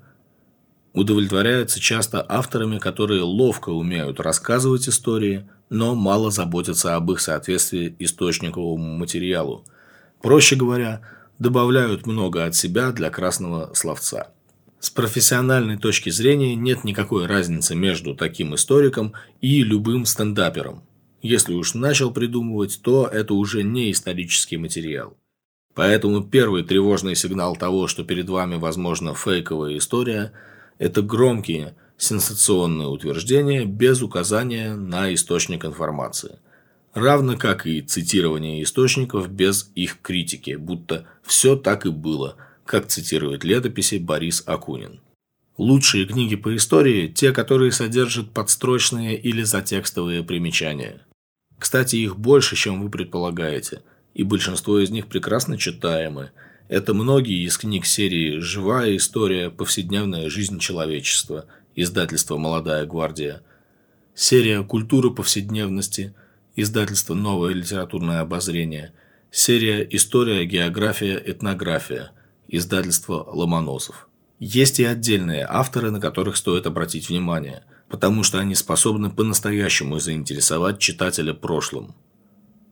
удовлетворяется 0.92 1.80
часто 1.80 2.24
авторами, 2.28 2.78
которые 2.78 3.22
ловко 3.22 3.70
умеют 3.70 4.20
рассказывать 4.20 4.88
истории– 4.88 5.48
но 5.70 5.94
мало 5.94 6.30
заботятся 6.30 6.96
об 6.96 7.10
их 7.12 7.20
соответствии 7.20 7.94
источниковому 8.00 8.98
материалу. 8.98 9.64
Проще 10.20 10.56
говоря, 10.56 11.00
добавляют 11.38 12.06
много 12.06 12.44
от 12.44 12.54
себя 12.56 12.90
для 12.90 13.08
красного 13.08 13.72
словца. 13.74 14.28
С 14.80 14.88
профессиональной 14.88 15.76
точки 15.76 16.08
зрения 16.08 16.54
нет 16.56 16.84
никакой 16.84 17.26
разницы 17.26 17.74
между 17.74 18.14
таким 18.14 18.54
историком 18.54 19.12
и 19.42 19.62
любым 19.62 20.06
стендапером. 20.06 20.82
Если 21.20 21.52
уж 21.52 21.74
начал 21.74 22.10
придумывать, 22.12 22.80
то 22.82 23.06
это 23.06 23.34
уже 23.34 23.62
не 23.62 23.92
исторический 23.92 24.56
материал. 24.56 25.16
Поэтому 25.74 26.24
первый 26.24 26.64
тревожный 26.64 27.14
сигнал 27.14 27.56
того, 27.56 27.88
что 27.88 28.04
перед 28.04 28.28
вами 28.30 28.56
возможна 28.56 29.14
фейковая 29.14 29.76
история, 29.76 30.32
это 30.78 31.02
громкие– 31.02 31.76
сенсационные 31.98 32.88
утверждения 32.88 33.66
без 33.66 34.00
указания 34.00 34.74
на 34.74 35.12
источник 35.12 35.66
информации. 35.66 36.38
Равно 36.94 37.36
как 37.36 37.66
и 37.66 37.82
цитирование 37.82 38.62
источников 38.62 39.30
без 39.30 39.70
их 39.74 39.98
критики, 40.00 40.56
будто 40.56 41.06
все 41.22 41.54
так 41.54 41.84
и 41.84 41.90
было, 41.90 42.36
как 42.70 42.86
цитирует 42.86 43.42
летописи 43.42 43.96
Борис 43.96 44.44
Акунин. 44.46 45.00
Лучшие 45.58 46.06
книги 46.06 46.36
по 46.36 46.54
истории– 46.54 47.08
те, 47.14 47.32
которые 47.32 47.72
содержат 47.72 48.30
подстрочные 48.30 49.18
или 49.18 49.42
затекстовые 49.42 50.22
примечания. 50.22 51.00
Кстати, 51.58 51.96
их 51.96 52.16
больше, 52.16 52.54
чем 52.54 52.80
вы 52.80 52.88
предполагаете, 52.88 53.82
и 54.14 54.22
большинство 54.22 54.78
из 54.78 54.90
них 54.90 55.08
прекрасно 55.08 55.58
читаемы. 55.58 56.30
Это 56.68 56.94
многие 56.94 57.44
из 57.44 57.58
книг 57.58 57.86
серии 57.86 58.38
«Живая 58.38 58.96
история. 58.96 59.50
Повседневная 59.50 60.30
жизнь 60.30 60.60
человечества», 60.60 61.46
издательство 61.74 62.36
«Молодая 62.36 62.86
гвардия», 62.86 63.42
серия 64.14 64.62
«Культура 64.62 65.10
повседневности», 65.10 66.14
издательство 66.54 67.14
«Новое 67.14 67.52
литературное 67.52 68.20
обозрение», 68.20 68.92
серия 69.32 69.84
«История, 69.90 70.44
география, 70.44 71.20
этнография», 71.26 72.12
издательство 72.50 73.24
«Ломоносов». 73.32 74.08
Есть 74.38 74.80
и 74.80 74.84
отдельные 74.84 75.46
авторы, 75.48 75.90
на 75.90 76.00
которых 76.00 76.36
стоит 76.36 76.66
обратить 76.66 77.08
внимание, 77.08 77.62
потому 77.88 78.22
что 78.22 78.38
они 78.38 78.54
способны 78.54 79.10
по-настоящему 79.10 79.98
заинтересовать 79.98 80.78
читателя 80.78 81.34
прошлым. 81.34 81.94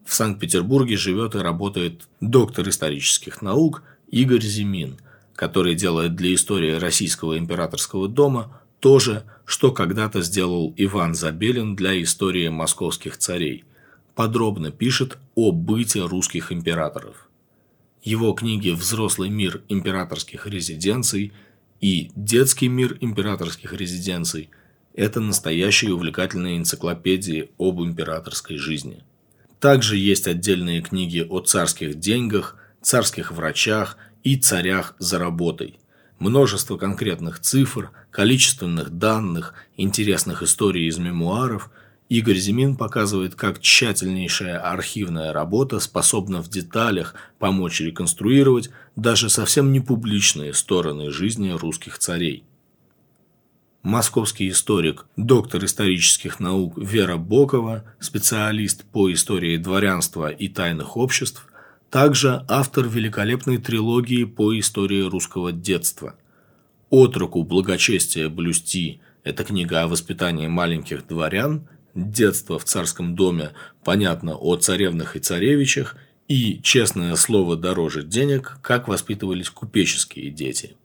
В 0.04 0.14
Санкт-Петербурге 0.14 0.96
живет 0.96 1.34
и 1.34 1.38
работает 1.38 2.08
доктор 2.20 2.68
исторических 2.68 3.42
наук 3.42 3.82
Игорь 4.08 4.42
Зимин, 4.42 4.98
который 5.34 5.74
делает 5.74 6.16
для 6.16 6.34
истории 6.34 6.72
Российского 6.72 7.38
императорского 7.38 8.08
дома 8.08 8.60
то 8.80 8.98
же, 8.98 9.24
что 9.44 9.70
когда-то 9.70 10.22
сделал 10.22 10.72
Иван 10.76 11.14
Забелин 11.14 11.76
для 11.76 12.02
истории 12.02 12.48
московских 12.48 13.18
царей. 13.18 13.64
Подробно 14.14 14.70
пишет 14.70 15.18
о 15.34 15.52
быте 15.52 16.00
русских 16.02 16.52
императоров. 16.52 17.27
Его 18.02 18.32
книги 18.32 18.70
«Взрослый 18.70 19.28
мир 19.28 19.62
императорских 19.68 20.46
резиденций» 20.46 21.32
и 21.80 22.10
«Детский 22.14 22.68
мир 22.68 22.96
императорских 23.00 23.72
резиденций»– 23.72 24.50
это 24.94 25.20
настоящие 25.20 25.94
увлекательные 25.94 26.58
энциклопедии 26.58 27.50
об 27.58 27.80
императорской 27.82 28.56
жизни. 28.56 29.02
Также 29.60 29.96
есть 29.96 30.28
отдельные 30.28 30.80
книги 30.80 31.26
о 31.28 31.40
царских 31.40 31.98
деньгах, 31.98 32.56
царских 32.82 33.32
врачах 33.32 33.96
и 34.22 34.36
царях 34.36 34.94
за 34.98 35.18
работой. 35.18 35.78
Множество 36.18 36.76
конкретных 36.76 37.40
цифр, 37.40 37.90
количественных 38.10 38.90
данных, 38.90 39.54
интересных 39.76 40.42
историй 40.42 40.86
из 40.88 40.98
мемуаров. 40.98 41.70
Игорь 42.08 42.38
Зимин 42.38 42.76
показывает, 42.76 43.34
как 43.34 43.60
тщательнейшая 43.60 44.58
архивная 44.58 45.32
работа 45.32 45.78
способна 45.78 46.42
в 46.42 46.48
деталях 46.48 47.14
помочь 47.38 47.80
реконструировать 47.80 48.70
даже 48.96 49.28
совсем 49.28 49.72
не 49.72 49.80
публичные 49.80 50.54
стороны 50.54 51.10
жизни 51.10 51.50
русских 51.50 51.98
царей. 51.98 52.44
Московский 53.82 54.48
историк, 54.48 55.06
доктор 55.16 55.64
исторических 55.64 56.40
наук 56.40 56.78
Вера 56.78 57.16
Бокова, 57.16 57.84
специалист 58.00 58.84
по 58.84 59.12
истории 59.12 59.56
дворянства 59.58 60.30
и 60.30 60.48
тайных 60.48 60.96
обществ, 60.96 61.46
также 61.90 62.44
автор 62.48 62.88
великолепной 62.88 63.58
трилогии 63.58 64.24
по 64.24 64.58
истории 64.58 65.02
русского 65.02 65.52
детства. 65.52 66.16
«Отроку 66.90 67.44
благочестия 67.44 68.28
блюсти»– 68.30 69.00
это 69.24 69.44
книга 69.44 69.82
о 69.82 69.88
воспитании 69.88 70.48
маленьких 70.48 71.06
дворян, 71.06 71.68
«Детство 71.98 72.60
в 72.60 72.64
царском 72.64 73.16
доме»– 73.16 73.54
понятно 73.84 74.36
о 74.36 74.54
царевнах 74.56 75.16
и 75.16 75.18
царевичах, 75.18 75.96
и 76.28 76.60
«Честное 76.62 77.16
слово 77.16 77.56
дороже 77.56 78.04
денег. 78.04 78.58
Как 78.62 78.86
воспитывались 78.86 79.50
купеческие 79.50 80.30
дети». 80.30 80.76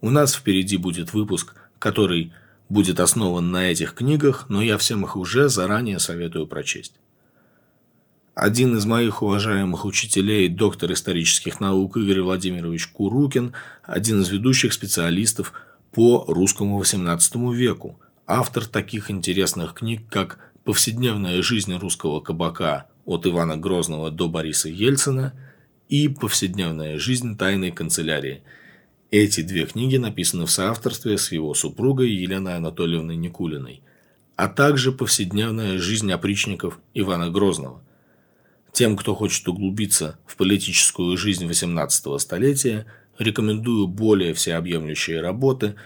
У 0.00 0.10
нас 0.10 0.32
впереди 0.32 0.76
будет 0.76 1.12
выпуск, 1.12 1.56
который 1.80 2.32
будет 2.68 3.00
основан 3.00 3.50
на 3.50 3.68
этих 3.68 3.94
книгах, 3.94 4.46
но 4.48 4.62
я 4.62 4.78
всем 4.78 5.04
их 5.04 5.16
уже 5.16 5.48
заранее 5.48 5.98
советую 5.98 6.46
прочесть. 6.46 6.94
Один 8.36 8.76
из 8.76 8.86
моих 8.86 9.22
уважаемых 9.24 9.84
учителей, 9.84 10.48
доктор 10.48 10.92
исторических 10.92 11.58
наук 11.58 11.96
Игорь 11.96 12.20
Владимирович 12.20 12.86
Курукин, 12.86 13.54
один 13.82 14.20
из 14.20 14.28
ведущих 14.28 14.72
специалистов 14.72 15.52
по 15.90 16.24
русскому 16.28 16.80
XVIII 16.80 17.52
веку, 17.52 17.98
автор 18.26 18.66
таких 18.66 19.10
интересных 19.10 19.74
книг, 19.74 20.02
как 20.08 20.38
«Повседневная 20.64 21.42
жизнь 21.42 21.74
русского 21.76 22.20
кабака» 22.20 22.86
от 23.04 23.26
Ивана 23.26 23.56
Грозного 23.56 24.10
до 24.10 24.28
Бориса 24.28 24.68
Ельцина 24.68 25.34
и 25.88 26.08
«Повседневная 26.08 26.98
жизнь 26.98 27.36
тайной 27.36 27.70
канцелярии». 27.70 28.42
Эти 29.10 29.42
две 29.42 29.66
книги 29.66 29.96
написаны 29.96 30.46
в 30.46 30.50
соавторстве 30.50 31.18
с 31.18 31.30
его 31.30 31.54
супругой 31.54 32.10
Еленой 32.10 32.56
Анатольевной 32.56 33.16
Никулиной, 33.16 33.82
а 34.36 34.48
также 34.48 34.90
«Повседневная 34.92 35.78
жизнь 35.78 36.10
опричников» 36.10 36.78
Ивана 36.94 37.30
Грозного– 37.30 37.82
тем, 38.74 38.96
кто 38.96 39.14
хочет 39.14 39.46
углубиться 39.46 40.18
в 40.26 40.36
политическую 40.36 41.16
жизнь 41.16 41.46
XVIII 41.46 42.18
столетия, 42.18 42.86
рекомендую 43.18 43.86
более 43.86 44.34
всеобъемлющие 44.34 45.20
работы 45.20 45.76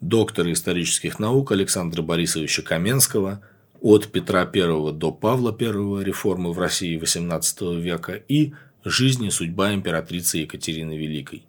доктора 0.00 0.52
исторических 0.52 1.18
наук 1.18 1.52
Александра 1.52 2.02
Борисовича 2.02 2.62
Каменского 2.62 3.42
«От 3.80 4.08
Петра 4.08 4.48
I 4.52 4.92
до 4.92 5.12
Павла 5.12 5.56
I. 5.58 6.04
Реформы 6.04 6.52
в 6.52 6.58
России 6.58 6.98
XVIII 6.98 7.80
века» 7.80 8.14
и 8.14 8.52
«Жизнь 8.84 9.24
и 9.24 9.30
судьба 9.30 9.74
императрицы 9.74 10.38
Екатерины 10.38 10.96
Великой». 10.96 11.44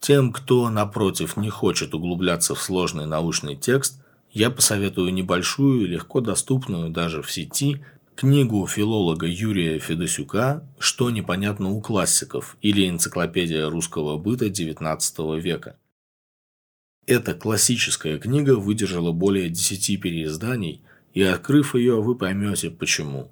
Тем, 0.00 0.32
кто, 0.32 0.68
напротив, 0.68 1.36
не 1.36 1.48
хочет 1.48 1.94
углубляться 1.94 2.54
в 2.54 2.60
сложный 2.60 3.06
научный 3.06 3.54
текст, 3.54 4.00
я 4.32 4.50
посоветую 4.50 5.12
небольшую 5.12 5.82
и 5.82 5.86
легко 5.86 6.20
доступную 6.20 6.90
даже 6.90 7.22
в 7.22 7.30
сети 7.30 7.84
Книгу 8.14 8.66
филолога 8.66 9.26
Юрия 9.26 9.78
Федосюка 9.78 10.62
«Что 10.78 11.10
непонятно 11.10 11.70
у 11.70 11.80
классиков» 11.80 12.56
или 12.60 12.88
«Энциклопедия 12.88 13.68
русского 13.68 14.16
быта 14.18 14.46
XIX 14.46 15.40
века». 15.40 15.76
Эта 17.06 17.34
классическая 17.34 18.18
книга 18.18 18.54
выдержала 18.54 19.10
более 19.10 19.48
десяти 19.48 19.96
переизданий, 19.96 20.82
и 21.14 21.22
открыв 21.22 21.74
ее, 21.74 22.00
вы 22.00 22.14
поймете 22.14 22.70
почему. 22.70 23.28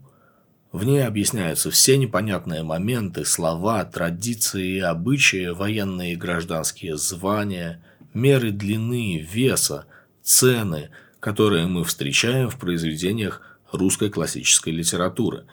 В 0.72 0.84
ней 0.84 1.06
объясняются 1.06 1.70
все 1.70 1.96
непонятные 1.96 2.62
моменты, 2.62 3.24
слова, 3.24 3.84
традиции 3.84 4.76
и 4.76 4.80
обычаи, 4.80 5.48
военные 5.48 6.12
и 6.12 6.16
гражданские 6.16 6.96
звания, 6.96 7.82
меры 8.12 8.50
длины, 8.50 9.18
веса, 9.18 9.86
цены, 10.22 10.90
которые 11.20 11.66
мы 11.66 11.84
встречаем 11.84 12.50
в 12.50 12.58
произведениях 12.58 13.40
русской 13.70 14.10
классической 14.10 14.72
литературы. 14.72 15.44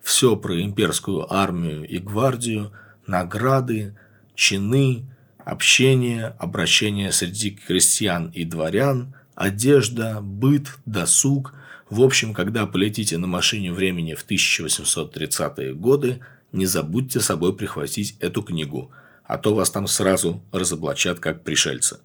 Все 0.00 0.36
про 0.36 0.60
имперскую 0.60 1.32
армию 1.32 1.88
и 1.88 1.98
гвардию, 1.98 2.72
награды, 3.06 3.96
чины, 4.34 5.06
общение, 5.44 6.34
обращение 6.38 7.12
среди 7.12 7.50
крестьян 7.50 8.30
и 8.30 8.44
дворян, 8.44 9.14
одежда, 9.34 10.20
быт, 10.20 10.78
досуг. 10.86 11.54
В 11.90 12.02
общем, 12.02 12.34
когда 12.34 12.66
полетите 12.66 13.18
на 13.18 13.26
машине 13.26 13.72
времени 13.72 14.14
в 14.14 14.26
1830-е 14.26 15.74
годы, 15.74 16.20
не 16.52 16.66
забудьте 16.66 17.20
с 17.20 17.26
собой 17.26 17.54
прихватить 17.54 18.16
эту 18.20 18.42
книгу, 18.42 18.90
а 19.24 19.38
то 19.38 19.54
вас 19.54 19.70
там 19.70 19.86
сразу 19.86 20.42
разоблачат 20.52 21.20
как 21.20 21.44
пришельца. 21.44 22.00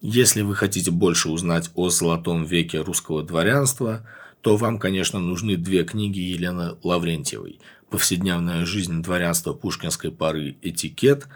Если 0.00 0.42
вы 0.42 0.56
хотите 0.56 0.90
больше 0.90 1.28
узнать 1.28 1.70
о 1.74 1.88
золотом 1.88 2.44
веке 2.44 2.80
русского 2.80 3.22
дворянства– 3.22 4.06
то 4.42 4.56
вам, 4.56 4.78
конечно, 4.78 5.20
нужны 5.20 5.56
две 5.56 5.84
книги 5.84 6.18
Елены 6.18 6.74
Лаврентьевой 6.82 7.60
«Повседневная 7.90 8.66
жизнь 8.66 9.02
дворянства 9.02 9.54
пушкинской 9.54 10.10
поры. 10.10 10.56
Этикет» 10.62 11.28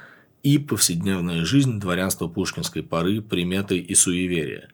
и 0.47 0.59
«Повседневная 0.59 1.45
жизнь 1.45 1.81
дворянства 1.81 2.29
пушкинской 2.29 2.85
поры. 2.85 3.21
Приметы 3.21 3.79
и 3.79 3.97
суеверия». 3.97 4.69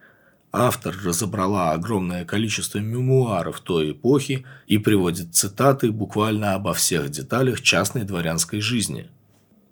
Автор 0.52 0.94
разобрала 1.02 1.72
огромное 1.72 2.26
количество 2.26 2.76
мемуаров 2.76 3.60
той 3.60 3.92
эпохи 3.92 4.44
и 4.66 4.76
приводит 4.76 5.34
цитаты 5.34 5.90
буквально 5.90 6.52
обо 6.52 6.74
всех 6.74 7.08
деталях 7.08 7.62
частной 7.62 8.04
дворянской 8.04 8.60
жизни. 8.60 9.08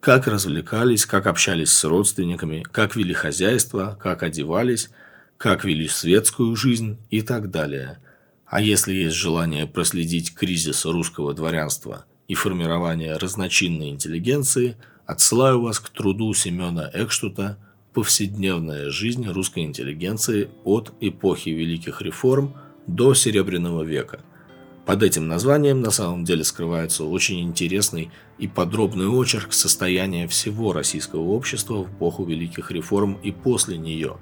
Как 0.00 0.26
развлекались, 0.26 1.04
как 1.04 1.26
общались 1.26 1.70
с 1.70 1.84
родственниками, 1.84 2.64
как 2.72 2.96
вели 2.96 3.12
хозяйство, 3.12 3.98
как 4.02 4.22
одевались, 4.22 4.88
как 5.36 5.66
вели 5.66 5.86
светскую 5.86 6.56
жизнь 6.56 6.96
и 7.10 7.20
так 7.20 7.50
далее– 7.50 7.98
а 8.50 8.60
если 8.60 8.92
есть 8.92 9.14
желание 9.14 9.64
проследить 9.68 10.34
кризис 10.34 10.84
русского 10.84 11.34
дворянства 11.34 12.04
и 12.26 12.34
формирование 12.34 13.16
разночинной 13.16 13.90
интеллигенции, 13.90 14.76
отсылаю 15.11 15.61
вас 15.61 15.81
к 15.81 15.90
труду 15.90 16.33
Семена 16.35 16.90
Экштута 16.92 17.59
«Повседневная 17.92 18.90
жизнь 18.90 19.29
русской 19.29 19.64
интеллигенции 19.64 20.51
от 20.64 20.92
эпохи 21.01 21.51
Великих 21.51 22.03
реформ 22.03 22.55
до 22.87 23.14
Серебряного 23.14 23.83
века». 23.83 24.20
Под 24.87 25.03
этим 25.03 25.29
названием 25.29 25.81
на 25.81 25.90
самом 25.90 26.25
деле 26.25 26.44
скрывается 26.44 27.05
очень 27.05 27.40
интересный 27.42 28.11
и 28.38 28.49
подробный 28.49 29.07
очерк 29.07 29.53
состояния 29.53 30.27
всего 30.27 30.73
российского 30.73 31.29
общества 31.29 31.85
в 31.85 31.92
эпоху 31.92 32.25
Великих 32.25 32.70
реформ 32.70 33.18
и 33.23 33.31
после 33.31 33.79
нее. 33.79 34.16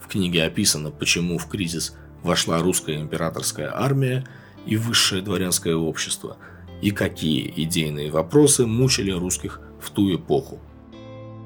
В 0.00 0.08
книге 0.08 0.44
описано, 0.44 0.90
почему 0.90 1.38
в 1.38 1.48
кризис– 1.48 1.94
вошла 2.22 2.60
русская 2.60 3.00
императорская 3.00 3.70
армия 3.74 4.26
и 4.66 4.76
высшее 4.76 5.22
дворянское 5.22 5.74
общество, 5.74 6.36
и 6.82 6.90
какие 6.90 7.52
идейные 7.56 8.10
вопросы 8.10 8.66
мучили 8.66 9.10
русских 9.10 9.60
в 9.80 9.90
ту 9.90 10.14
эпоху. 10.14 10.60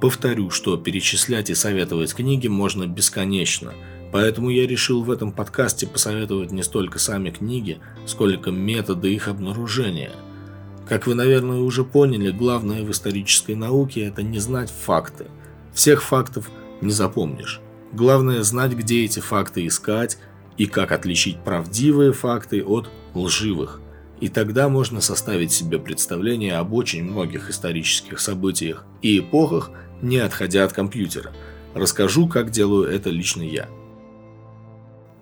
Повторю, 0.00 0.50
что 0.50 0.76
перечислять 0.76 1.50
и 1.50 1.54
советовать 1.54 2.14
книги 2.14 2.48
можно 2.48 2.86
бесконечно, 2.86 3.72
поэтому 4.12 4.50
я 4.50 4.66
решил 4.66 5.02
в 5.02 5.10
этом 5.10 5.32
подкасте 5.32 5.86
посоветовать 5.86 6.52
не 6.52 6.62
столько 6.62 6.98
сами 6.98 7.30
книги, 7.30 7.78
сколько 8.06 8.50
методы 8.50 9.14
их 9.14 9.28
обнаружения. 9.28 10.12
Как 10.88 11.06
вы, 11.06 11.14
наверное, 11.14 11.60
уже 11.60 11.84
поняли, 11.84 12.30
главное 12.30 12.82
в 12.82 12.90
исторической 12.90 13.54
науке– 13.54 14.02
это 14.06 14.22
не 14.22 14.38
знать 14.38 14.70
факты. 14.70 15.26
Всех 15.72 16.02
фактов 16.02 16.50
не 16.82 16.90
запомнишь. 16.90 17.60
Главное 17.92 18.42
знать, 18.42 18.72
где 18.72 19.04
эти 19.04 19.20
факты 19.20 19.66
искать, 19.66 20.18
и 20.56 20.66
как 20.66 20.92
отличить 20.92 21.38
правдивые 21.42 22.12
факты 22.12 22.62
от 22.62 22.90
лживых. 23.14 23.80
И 24.20 24.28
тогда 24.28 24.68
можно 24.68 25.00
составить 25.00 25.52
себе 25.52 25.78
представление 25.78 26.56
об 26.56 26.72
очень 26.72 27.04
многих 27.04 27.50
исторических 27.50 28.20
событиях 28.20 28.84
и 29.02 29.18
эпохах, 29.18 29.70
не 30.02 30.18
отходя 30.18 30.64
от 30.64 30.72
компьютера. 30.72 31.32
Расскажу, 31.74 32.28
как 32.28 32.50
делаю 32.50 32.88
это 32.88 33.10
лично 33.10 33.42
я. 33.42 33.68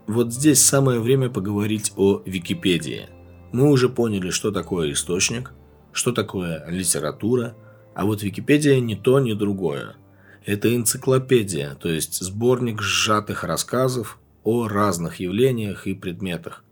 Вот 0.07 0.33
здесь 0.33 0.61
самое 0.61 1.01
время 1.01 1.31
поговорить 1.31 1.93
о 1.97 2.23
Википедии. 2.27 3.09
Мы 3.53 3.71
уже 3.71 3.89
поняли, 3.89 4.31
что 4.31 4.51
такое 4.51 4.93
источник, 4.93 5.53
что 5.93 6.13
такое 6.13 6.65
литература, 6.69 7.55
а 7.95 8.05
вот 8.05 8.23
Википедия 8.23 8.81
не 8.81 8.97
то, 8.97 9.21
ни 9.21 9.33
другое. 9.33 9.97
Это 10.45 10.75
энциклопедия, 10.75 11.75
то 11.77 11.89
есть 11.89 12.21
сборник 12.21 12.83
сжатых 12.83 13.45
рассказов, 13.45 14.19
о 14.45 14.67
разных 14.67 15.21
явлениях 15.21 15.87
и 15.87 15.95
предметах. 15.95 16.65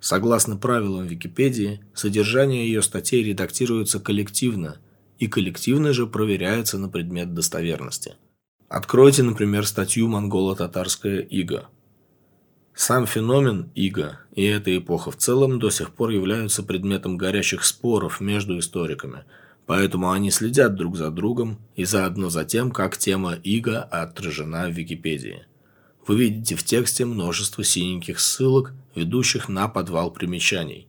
Согласно 0.00 0.56
правилам 0.56 1.06
Википедии, 1.06 1.80
содержание 1.92 2.66
ее 2.66 2.82
статей 2.82 3.24
редактируется 3.24 3.98
коллективно, 3.98 4.78
и 5.18 5.26
коллективно 5.26 5.92
же 5.92 6.06
проверяется 6.06 6.78
на 6.78 6.88
предмет 6.88 7.34
достоверности. 7.34 8.14
Откройте, 8.68 9.22
например, 9.22 9.66
статью 9.66 10.08
«Монголо-татарская 10.08 11.20
ига». 11.20 11.68
Сам 12.74 13.06
феномен 13.06 13.70
ига 13.74 14.20
и 14.36 14.44
эта 14.44 14.76
эпоха 14.76 15.10
в 15.10 15.16
целом 15.16 15.58
до 15.58 15.68
сих 15.70 15.90
пор 15.90 16.10
являются 16.10 16.62
предметом 16.62 17.16
горячих 17.16 17.64
споров 17.64 18.20
между 18.20 18.56
историками, 18.56 19.24
поэтому 19.66 20.12
они 20.12 20.30
следят 20.30 20.76
друг 20.76 20.96
за 20.96 21.10
другом 21.10 21.58
и 21.74 21.84
заодно 21.84 22.30
за 22.30 22.44
тем, 22.44 22.70
как 22.70 22.96
тема 22.96 23.34
ига 23.34 23.82
отражена 23.82 24.68
в 24.68 24.72
Википедии. 24.72 25.44
Вы 26.06 26.18
видите 26.18 26.54
в 26.54 26.62
тексте 26.62 27.04
множество 27.04 27.64
синеньких 27.64 28.20
ссылок, 28.20 28.72
ведущих 28.98 29.48
на 29.48 29.68
подвал 29.68 30.10
примечаний. 30.10 30.88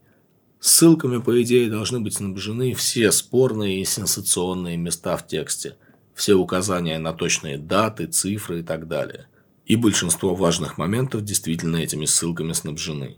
Ссылками, 0.59 1.19
по 1.21 1.41
идее, 1.41 1.69
должны 1.69 2.01
быть 2.01 2.15
снабжены 2.15 2.73
все 2.73 3.11
спорные 3.11 3.81
и 3.81 3.85
сенсационные 3.85 4.75
места 4.75 5.15
в 5.15 5.25
тексте, 5.27 5.77
все 6.13 6.33
указания 6.33 6.99
на 6.99 7.13
точные 7.13 7.57
даты, 7.57 8.07
цифры 8.07 8.59
и 8.59 8.63
так 8.63 8.87
далее. 8.87 9.27
И 9.65 9.75
большинство 9.75 10.35
важных 10.35 10.77
моментов 10.77 11.23
действительно 11.23 11.77
этими 11.77 12.05
ссылками 12.05 12.53
снабжены. 12.53 13.17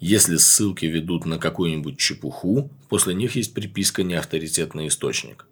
Если 0.00 0.36
ссылки 0.36 0.86
ведут 0.86 1.24
на 1.26 1.38
какую-нибудь 1.38 1.98
чепуху, 1.98 2.70
после 2.88 3.14
них 3.14 3.36
есть 3.36 3.54
приписка 3.54 4.02
«неавторитетный 4.02 4.88
источник». 4.88 5.46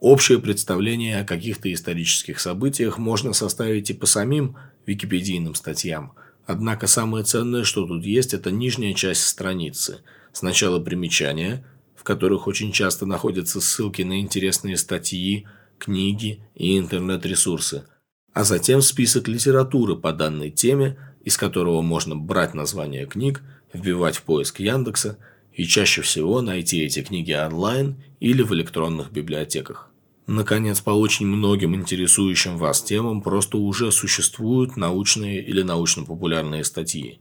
Общее 0.00 0.38
представление 0.38 1.20
о 1.20 1.24
каких-то 1.24 1.72
исторических 1.72 2.38
событиях 2.38 2.98
можно 2.98 3.32
составить 3.32 3.90
и 3.90 3.94
по 3.94 4.06
самим 4.06 4.56
википедийным 4.86 5.56
статьям, 5.56 6.12
однако 6.48 6.86
самое 6.86 7.24
ценное, 7.24 7.62
что 7.62 7.86
тут 7.86 8.04
есть, 8.04 8.32
это 8.32 8.50
нижняя 8.50 8.94
часть 8.94 9.22
страницы. 9.22 10.00
Сначала 10.32 10.80
примечания, 10.80 11.64
в 11.94 12.04
которых 12.04 12.46
очень 12.46 12.72
часто 12.72 13.04
находятся 13.04 13.60
ссылки 13.60 14.00
на 14.00 14.18
интересные 14.18 14.78
статьи, 14.78 15.46
книги 15.78 16.40
и 16.54 16.78
интернет-ресурсы, 16.78 17.84
а 18.32 18.44
затем 18.44 18.80
список 18.80 19.28
литературы 19.28 19.94
по 19.94 20.12
данной 20.12 20.50
теме, 20.50 20.98
из 21.22 21.36
которого 21.36 21.82
можно 21.82 22.16
брать 22.16 22.54
названия 22.54 23.04
книг, 23.04 23.42
вбивать 23.74 24.16
в 24.16 24.22
поиск 24.22 24.60
Яндекса 24.60 25.18
и 25.52 25.66
чаще 25.66 26.00
всего 26.00 26.40
найти 26.40 26.82
эти 26.82 27.02
книги 27.02 27.32
онлайн 27.32 28.02
или 28.20 28.40
в 28.42 28.54
электронных 28.54 29.12
библиотеках. 29.12 29.87
Наконец, 30.28 30.82
по 30.82 30.90
очень 30.90 31.26
многим 31.26 31.74
интересующим 31.74 32.58
вас 32.58 32.82
темам 32.82 33.22
просто 33.22 33.56
уже 33.56 33.90
существуют 33.90 34.76
научные 34.76 35.42
или 35.42 35.62
научно-популярные 35.62 36.64
статьи. 36.64 37.18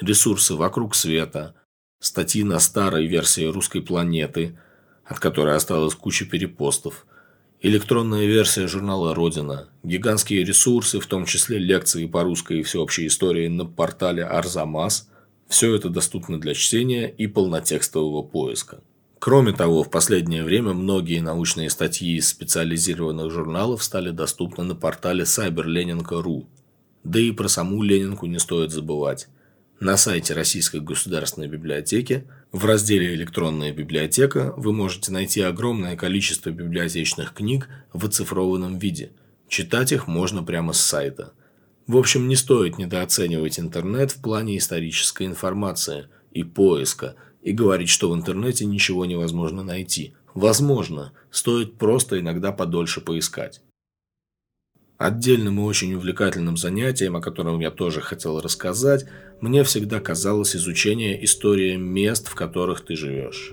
Ресурсы 0.00 0.54
«Вокруг 0.54 0.94
света», 0.94 1.54
статьи 2.00 2.44
на 2.44 2.58
старой 2.58 3.06
версии 3.08 3.44
«Русской 3.44 3.82
планеты», 3.82 4.58
от 5.04 5.20
которой 5.20 5.54
осталась 5.54 5.94
куча 5.94 6.24
перепостов, 6.24 7.04
электронная 7.60 8.24
версия 8.24 8.66
журнала 8.66 9.14
«Родина», 9.14 9.68
гигантские 9.82 10.42
ресурсы, 10.42 10.98
в 10.98 11.06
том 11.06 11.26
числе 11.26 11.58
лекции 11.58 12.06
по 12.06 12.22
русской 12.22 12.60
и 12.60 12.62
всеобщей 12.62 13.06
истории 13.06 13.48
на 13.48 13.66
портале 13.66 14.24
«Арзамас»– 14.24 15.10
все 15.48 15.74
это 15.74 15.90
доступно 15.90 16.40
для 16.40 16.54
чтения 16.54 17.06
и 17.06 17.26
полнотекстового 17.26 18.22
поиска. 18.22 18.80
Кроме 19.26 19.52
того, 19.52 19.82
в 19.82 19.90
последнее 19.90 20.44
время 20.44 20.72
многие 20.72 21.18
научные 21.18 21.68
статьи 21.68 22.16
из 22.16 22.28
специализированных 22.28 23.32
журналов 23.32 23.82
стали 23.82 24.10
доступны 24.10 24.62
на 24.62 24.76
портале 24.76 25.24
cyberlenin.ru. 25.24 26.46
Да 27.02 27.18
и 27.18 27.32
про 27.32 27.48
саму 27.48 27.82
Ленинку 27.82 28.26
не 28.26 28.38
стоит 28.38 28.70
забывать. 28.70 29.26
На 29.80 29.96
сайте 29.96 30.32
Российской 30.32 30.78
государственной 30.78 31.48
библиотеки 31.48 32.28
в 32.52 32.64
разделе 32.66 33.16
«Электронная 33.16 33.72
библиотека» 33.72 34.54
вы 34.56 34.72
можете 34.72 35.10
найти 35.10 35.40
огромное 35.40 35.96
количество 35.96 36.50
библиотечных 36.50 37.34
книг 37.34 37.68
в 37.92 38.06
оцифрованном 38.06 38.78
виде. 38.78 39.10
Читать 39.48 39.90
их 39.90 40.06
можно 40.06 40.44
прямо 40.44 40.72
с 40.72 40.80
сайта. 40.80 41.32
В 41.88 41.96
общем, 41.96 42.28
не 42.28 42.36
стоит 42.36 42.78
недооценивать 42.78 43.58
интернет 43.58 44.12
в 44.12 44.22
плане 44.22 44.56
исторической 44.56 45.26
информации 45.26 46.06
и 46.30 46.44
поиска– 46.44 47.16
и 47.46 47.52
говорить, 47.52 47.88
что 47.88 48.10
в 48.10 48.14
интернете 48.14 48.66
ничего 48.66 49.06
невозможно 49.06 49.62
найти. 49.62 50.14
Возможно, 50.34 51.12
стоит 51.30 51.78
просто 51.78 52.18
иногда 52.18 52.50
подольше 52.50 53.00
поискать. 53.00 53.62
Отдельным 54.98 55.60
и 55.60 55.62
очень 55.62 55.94
увлекательным 55.94 56.56
занятием, 56.56 57.14
о 57.14 57.20
котором 57.20 57.60
я 57.60 57.70
тоже 57.70 58.00
хотел 58.00 58.40
рассказать, 58.40 59.06
мне 59.40 59.62
всегда 59.62 60.00
казалось 60.00 60.56
изучение 60.56 61.24
истории 61.24 61.76
мест, 61.76 62.26
в 62.26 62.34
которых 62.34 62.84
ты 62.84 62.96
живешь. 62.96 63.52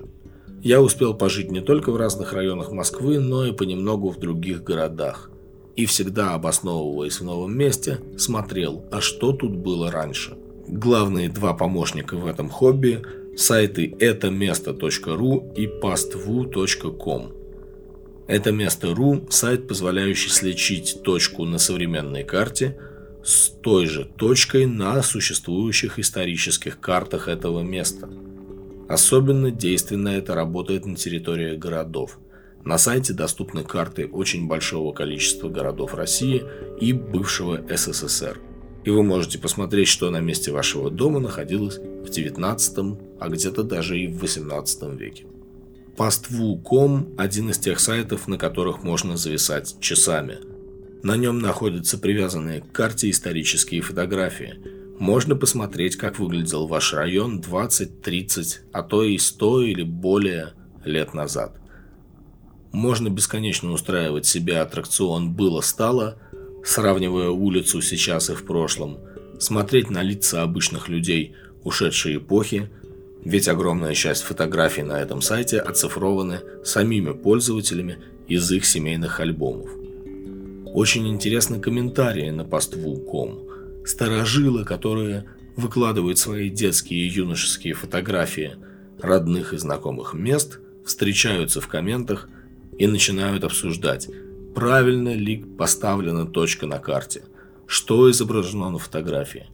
Я 0.64 0.82
успел 0.82 1.14
пожить 1.14 1.52
не 1.52 1.62
только 1.62 1.92
в 1.92 1.98
разных 1.98 2.34
районах 2.34 2.72
Москвы, 2.72 3.20
но 3.20 3.46
и 3.46 3.52
понемногу 3.52 4.10
в 4.10 4.18
других 4.18 4.64
городах. 4.64 5.30
И 5.76 5.86
всегда, 5.86 6.34
обосновываясь 6.34 7.20
в 7.20 7.26
новом 7.26 7.56
месте, 7.56 8.00
смотрел, 8.18 8.86
а 8.92 9.02
что 9.02 9.34
тут 9.34 9.52
было 9.52 9.92
раньше. 9.92 10.36
Главные 10.68 11.30
два 11.30 11.54
помощника 11.54 12.16
в 12.16 12.26
этом 12.26 12.50
хобби 12.50 13.04
сайты 13.36 13.96
это 14.00 14.30
место.ру 14.30 15.54
и 15.56 15.66
pastvu.com. 15.66 17.34
Это 18.28 18.52
место.ру– 18.52 19.28
сайт, 19.30 19.68
позволяющий 19.68 20.30
слечить 20.30 21.02
точку 21.04 21.46
на 21.46 21.58
современной 21.58 22.24
карте 22.24 22.78
с 23.24 23.50
той 23.50 23.88
же 23.88 24.06
точкой 24.06 24.66
на 24.66 25.02
существующих 25.02 26.00
исторических 26.00 26.80
картах 26.80 27.28
этого 27.28 27.62
места. 27.62 28.10
Особенно 28.88 29.52
действенно 29.52 30.10
это 30.10 30.36
работает 30.36 30.86
на 30.86 30.96
территории 30.96 31.56
городов. 31.56 32.20
На 32.64 32.78
сайте 32.78 33.14
доступны 33.14 33.64
карты 33.64 34.08
очень 34.08 34.48
большого 34.48 34.94
количества 34.94 35.50
городов 35.50 35.96
России 35.96 36.44
и 36.80 36.94
бывшего 36.94 37.62
СССР– 37.70 38.40
и 38.86 38.90
вы 38.90 39.04
можете 39.04 39.40
посмотреть, 39.40 39.88
что 39.88 40.10
на 40.10 40.20
месте 40.20 40.52
вашего 40.52 40.90
дома 40.90 41.20
находилось 41.20 41.78
в 41.78 42.10
19, 42.10 42.98
а 43.20 43.30
где-то 43.30 43.64
даже 43.64 44.00
и 44.00 44.08
в 44.08 44.20
18 44.20 44.84
веке. 45.00 45.26
Pastvu.com– 45.96 47.16
один 47.18 47.52
из 47.52 47.60
тех 47.60 47.80
сайтов, 47.80 48.28
на 48.28 48.38
которых 48.38 48.84
можно 48.84 49.16
зависать 49.16 49.76
часами. 49.80 50.40
На 51.04 51.18
нем 51.18 51.40
находятся 51.40 51.98
привязанные 51.98 52.62
к 52.62 52.72
карте 52.72 53.10
исторические 53.10 53.82
фотографии. 53.82 54.56
Можно 55.00 55.36
посмотреть, 55.36 55.96
как 55.96 56.18
выглядел 56.18 56.66
ваш 56.68 56.94
район 56.94 57.42
20, 57.42 58.02
30, 58.02 58.62
а 58.72 58.84
то 58.84 59.04
и 59.04 59.18
100 59.18 59.62
или 59.64 59.84
более 59.84 60.54
лет 60.84 61.14
назад. 61.14 61.60
Можно 62.72 63.10
бесконечно 63.10 63.72
устраивать 63.72 64.26
себе 64.26 64.60
аттракцион 64.60 65.34
«было-стало», 65.34 66.18
сравнивая 66.64 67.30
улицу 67.30 67.82
сейчас 67.82 68.30
и 68.30 68.34
в 68.34 68.44
прошлом, 68.46 68.98
смотреть 69.40 69.90
на 69.90 70.02
лица 70.02 70.42
обычных 70.42 70.88
людей 70.88 71.36
ушедшей 71.64 72.18
эпохи, 72.18 72.70
ведь 73.24 73.48
огромная 73.48 73.94
часть 73.94 74.24
фотографий 74.24 74.84
на 74.84 75.02
этом 75.02 75.22
сайте 75.22 75.60
оцифрованы 75.60 76.40
самими 76.64 77.12
пользователями 77.12 77.98
из 78.28 78.50
их 78.52 78.66
семейных 78.66 79.20
альбомов. 79.20 79.70
Очень 80.66 81.08
интересны 81.08 81.60
комментарии 81.60 82.30
на 82.32 82.44
поству.ком. 82.44 83.48
Старожилы, 83.86 84.66
которые 84.66 85.26
выкладывают 85.56 86.18
свои 86.18 86.50
детские 86.50 87.02
и 87.02 87.10
юношеские 87.10 87.76
фотографии 87.76 88.56
родных 89.00 89.54
и 89.54 89.58
знакомых 89.58 90.14
мест, 90.14 90.60
встречаются 90.86 91.62
в 91.62 91.68
комментах 91.68 92.28
и 92.78 92.88
начинают 92.88 93.44
обсуждать– 93.44 94.08
правильно 94.54 95.14
ли 95.14 95.38
поставлена 95.38 96.26
точка 96.26 96.68
на 96.68 96.80
карте, 96.80 97.24
что 97.66 98.10
изображено 98.10 98.70
на 98.70 98.80
фотографии, 98.80 99.48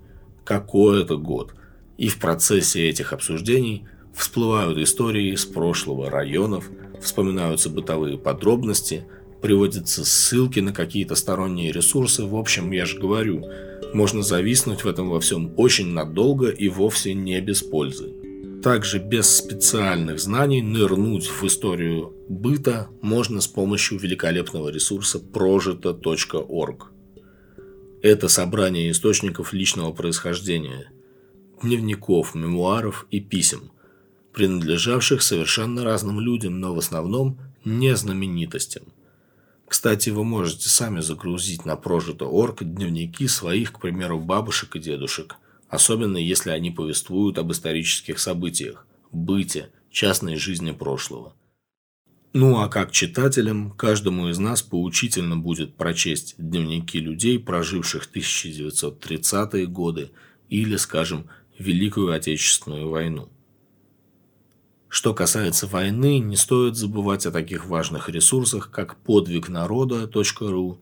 какой 0.43 1.03
это 1.03 1.15
год. 1.15 1.53
И 1.97 2.07
в 2.07 2.19
процессе 2.19 2.87
этих 2.87 3.13
обсуждений 3.13 3.85
всплывают 4.13 4.77
истории 4.77 5.33
из 5.33 5.45
прошлого 5.45 6.09
районов, 6.09 6.69
вспоминаются 7.01 7.69
бытовые 7.69 8.17
подробности, 8.17 9.05
приводятся 9.41 10.03
ссылки 10.03 10.59
на 10.59 10.73
какие-то 10.73 11.15
сторонние 11.15 11.71
ресурсы. 11.71 12.25
В 12.25 12.35
общем, 12.35 12.71
я 12.71 12.85
же 12.85 12.99
говорю, 12.99 13.45
можно 13.93 14.21
зависнуть 14.21 14.83
в 14.83 14.87
этом 14.87 15.09
во 15.09 15.19
всем 15.19 15.53
очень 15.57 15.87
надолго 15.87 16.49
и 16.49 16.67
вовсе 16.67 17.13
не 17.13 17.39
без 17.41 17.63
пользы. 17.63 18.13
Также 18.63 18.99
без 18.99 19.37
специальных 19.37 20.19
знаний 20.19 20.61
нырнуть 20.61 21.27
в 21.27 21.43
историю 21.45 22.13
быта 22.27 22.89
можно 23.01 23.39
с 23.39 23.47
помощью 23.47 23.99
великолепного 23.99 24.69
ресурса 24.69 25.19
прожито.орг. 25.19 26.91
Это 28.01 28.27
собрание 28.27 28.91
источников 28.91 29.53
личного 29.53 29.93
происхождения, 29.93 30.91
дневников, 31.63 32.35
мемуаров 32.35 33.07
и 33.11 33.19
писем, 33.21 33.71
принадлежавших 34.33 35.21
совершенно 35.21 35.83
разным 35.83 36.19
людям, 36.19 36.59
но 36.59 36.73
в 36.73 36.79
основном 36.79 37.39
не 37.65 37.95
знаменитостям. 37.95 38.83
Кстати, 39.67 40.09
вы 40.09 40.23
можете 40.23 40.67
сами 40.67 40.99
загрузить 40.99 41.63
на 41.63 41.75
прожито.орг 41.75 42.63
дневники 42.63 43.27
своих, 43.27 43.71
к 43.71 43.79
примеру, 43.79 44.19
бабушек 44.19 44.75
и 44.75 44.79
дедушек, 44.79 45.35
особенно 45.69 46.17
если 46.17 46.49
они 46.49 46.71
повествуют 46.71 47.37
об 47.37 47.51
исторических 47.51 48.19
событиях, 48.19 48.85
быте, 49.11 49.69
частной 49.91 50.35
жизни 50.35 50.71
прошлого. 50.71 51.33
Ну 52.33 52.59
а 52.59 52.67
как 52.67 52.91
читателям, 52.91 53.71
каждому 53.71 54.29
из 54.29 54.37
нас 54.37 54.61
поучительно 54.61 55.35
будет 55.35 55.75
прочесть 55.75 56.35
дневники 56.37 56.99
людей, 56.99 57.39
проживших 57.39 58.07
1930-е 58.13 59.65
годы 59.65 60.11
или, 60.47 60.75
скажем, 60.75 61.27
Великую 61.57 62.13
Отечественную 62.13 62.89
войну. 62.89 63.29
Что 64.87 65.13
касается 65.13 65.67
войны, 65.67 66.19
не 66.19 66.35
стоит 66.35 66.75
забывать 66.75 67.25
о 67.25 67.31
таких 67.31 67.65
важных 67.65 68.09
ресурсах, 68.09 68.71
как 68.71 68.95
подвигнарода.ру 68.97 70.79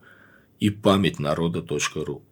и 0.60 0.70
памятьнарода.ру. 0.70 2.27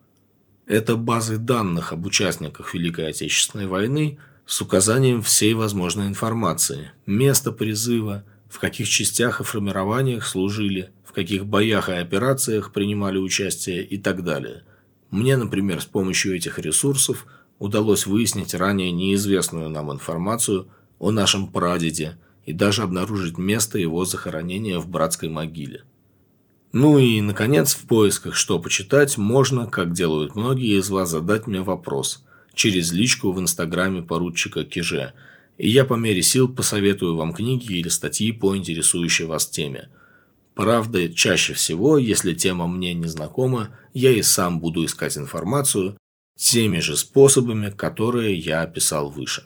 Это 0.65 0.95
базы 0.95 1.37
данных 1.37 1.93
об 1.93 2.05
участниках 2.05 2.73
Великой 2.73 3.09
Отечественной 3.09 3.67
войны 3.67 4.17
с 4.45 4.61
указанием 4.61 5.21
всей 5.21 5.53
возможной 5.53 6.07
информации, 6.07 6.91
места 7.05 7.51
призыва– 7.51 8.23
в 8.55 8.59
каких 8.59 8.87
частях 8.87 9.41
и 9.41 9.43
формированиях 9.43 10.25
служили, 10.25 10.91
в 11.03 11.11
каких 11.11 11.45
боях 11.45 11.89
и 11.89 11.93
операциях 11.93 12.71
принимали 12.71 13.17
участие 13.17 13.83
и 13.83 13.97
так 13.97 14.23
далее. 14.23 14.63
Мне, 15.11 15.35
например, 15.35 15.81
с 15.81 15.85
помощью 15.85 16.35
этих 16.35 16.57
ресурсов 16.57 17.25
удалось 17.59 18.05
выяснить 18.05 18.53
ранее 18.53 18.91
неизвестную 18.91 19.69
нам 19.69 19.91
информацию 19.91 20.69
о 20.99 21.11
нашем 21.11 21.47
прадеде 21.47 22.17
и 22.45 22.53
даже 22.53 22.83
обнаружить 22.83 23.37
место 23.37 23.77
его 23.77 24.05
захоронения 24.05 24.79
в 24.79 24.87
братской 24.87 25.27
могиле. 25.27 25.83
Ну 26.75 26.99
и, 26.99 27.21
наконец, 27.21 27.73
в 27.73 27.87
поисках 27.87 28.35
«Что 28.35 28.59
почитать» 28.59 29.17
можно, 29.17 29.65
как 29.65 29.93
делают 29.93 30.35
многие 30.35 30.77
из 30.77 30.89
вас, 30.89 31.09
задать 31.09 31.47
мне 31.47 31.61
вопрос 31.61 32.23
через 32.53 32.91
личку 32.91 33.31
в 33.31 33.39
инстаграме 33.39 34.01
поручика 34.01 34.63
Киже– 34.63 35.13
и 35.57 35.69
я 35.69 35.85
по 35.85 35.93
мере 35.93 36.21
сил 36.21 36.47
посоветую 36.49 37.15
вам 37.15 37.33
книги 37.33 37.73
или 37.73 37.87
статьи 37.87 38.31
по 38.31 38.55
интересующей 38.55 39.25
вас 39.25 39.47
теме. 39.47 39.89
Правда, 40.53 41.09
чаще 41.09 41.53
всего, 41.53 41.97
если 41.97 42.33
тема 42.33 42.67
мне 42.67 42.93
не 42.93 43.07
знакома, 43.07 43.77
я 43.93 44.11
и 44.11 44.21
сам 44.21 44.59
буду 44.59 44.85
искать 44.85 45.17
информацию 45.17 45.97
теми 46.37 46.79
же 46.79 46.97
способами, 46.97 47.69
которые 47.69 48.35
я 48.35 48.61
описал 48.61 49.09
выше. 49.09 49.45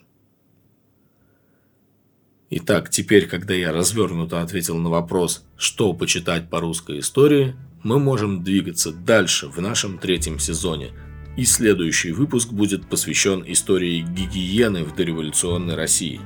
Итак, 2.52 2.90
теперь, 2.90 3.28
когда 3.28 3.54
я 3.54 3.72
развернуто 3.72 4.42
ответил 4.42 4.78
на 4.78 4.90
вопрос, 4.90 5.44
что 5.58 5.94
почитать 5.94 6.50
по 6.50 6.60
русской 6.60 7.00
истории, 7.00 7.56
мы 7.84 8.00
можем 8.00 8.44
двигаться 8.44 8.92
дальше 8.92 9.48
в 9.48 9.60
нашем 9.62 9.98
третьем 9.98 10.40
сезоне– 10.40 10.92
и 11.40 11.46
следующий 11.46 12.12
выпуск 12.12 12.52
будет 12.52 12.88
посвящен 12.88 13.46
истории 13.48 14.02
гигиены 14.02 14.84
в 14.84 14.94
дореволюционной 14.94 15.76
России. 15.76 16.20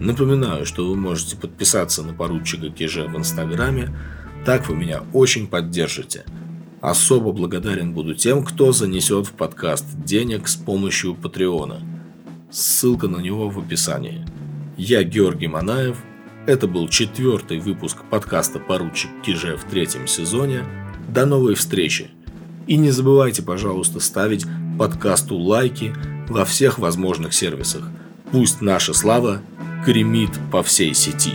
Напоминаю, 0.00 0.64
что 0.64 0.88
вы 0.88 0.96
можете 0.96 1.36
подписаться 1.36 2.02
на 2.02 2.14
поручика 2.14 2.70
Киже 2.70 3.04
в 3.04 3.14
Инстаграме, 3.14 3.94
так 4.46 4.68
вы 4.68 4.74
меня 4.74 5.02
очень 5.12 5.46
поддержите. 5.46 6.24
Особо 6.80 7.32
благодарен 7.32 7.92
буду 7.92 8.14
тем, 8.14 8.42
кто 8.42 8.72
занесет 8.72 9.26
в 9.26 9.32
подкаст 9.32 9.84
денег 10.04 10.48
с 10.48 10.56
помощью 10.56 11.14
Патреона. 11.14 11.82
Ссылка 12.50 13.08
на 13.08 13.18
него 13.18 13.50
в 13.50 13.58
описании. 13.58 14.24
Я 14.76 15.04
Георгий 15.04 15.46
Манаев. 15.46 15.96
Это 16.46 16.68
был 16.68 16.86
четвертый 16.88 17.60
выпуск 17.60 17.96
подкаста 18.10 18.58
«Поручик 18.58 19.10
Киже» 19.24 19.56
в 19.56 19.64
третьем 19.64 20.06
сезоне. 20.06 20.64
До 21.08 21.24
новой 21.24 21.54
встречи! 21.54 22.10
И 22.66 22.76
не 22.76 22.90
забывайте, 22.90 23.42
пожалуйста, 23.42 24.00
ставить 24.00 24.44
подкасту 24.78 25.38
лайки 25.38 25.94
во 26.28 26.44
всех 26.44 26.78
возможных 26.78 27.32
сервисах. 27.32 27.88
Пусть 28.32 28.60
наша 28.60 28.92
слава 28.92 29.40
гремит 29.86 30.32
по 30.52 30.62
всей 30.62 30.92
сети. 30.92 31.32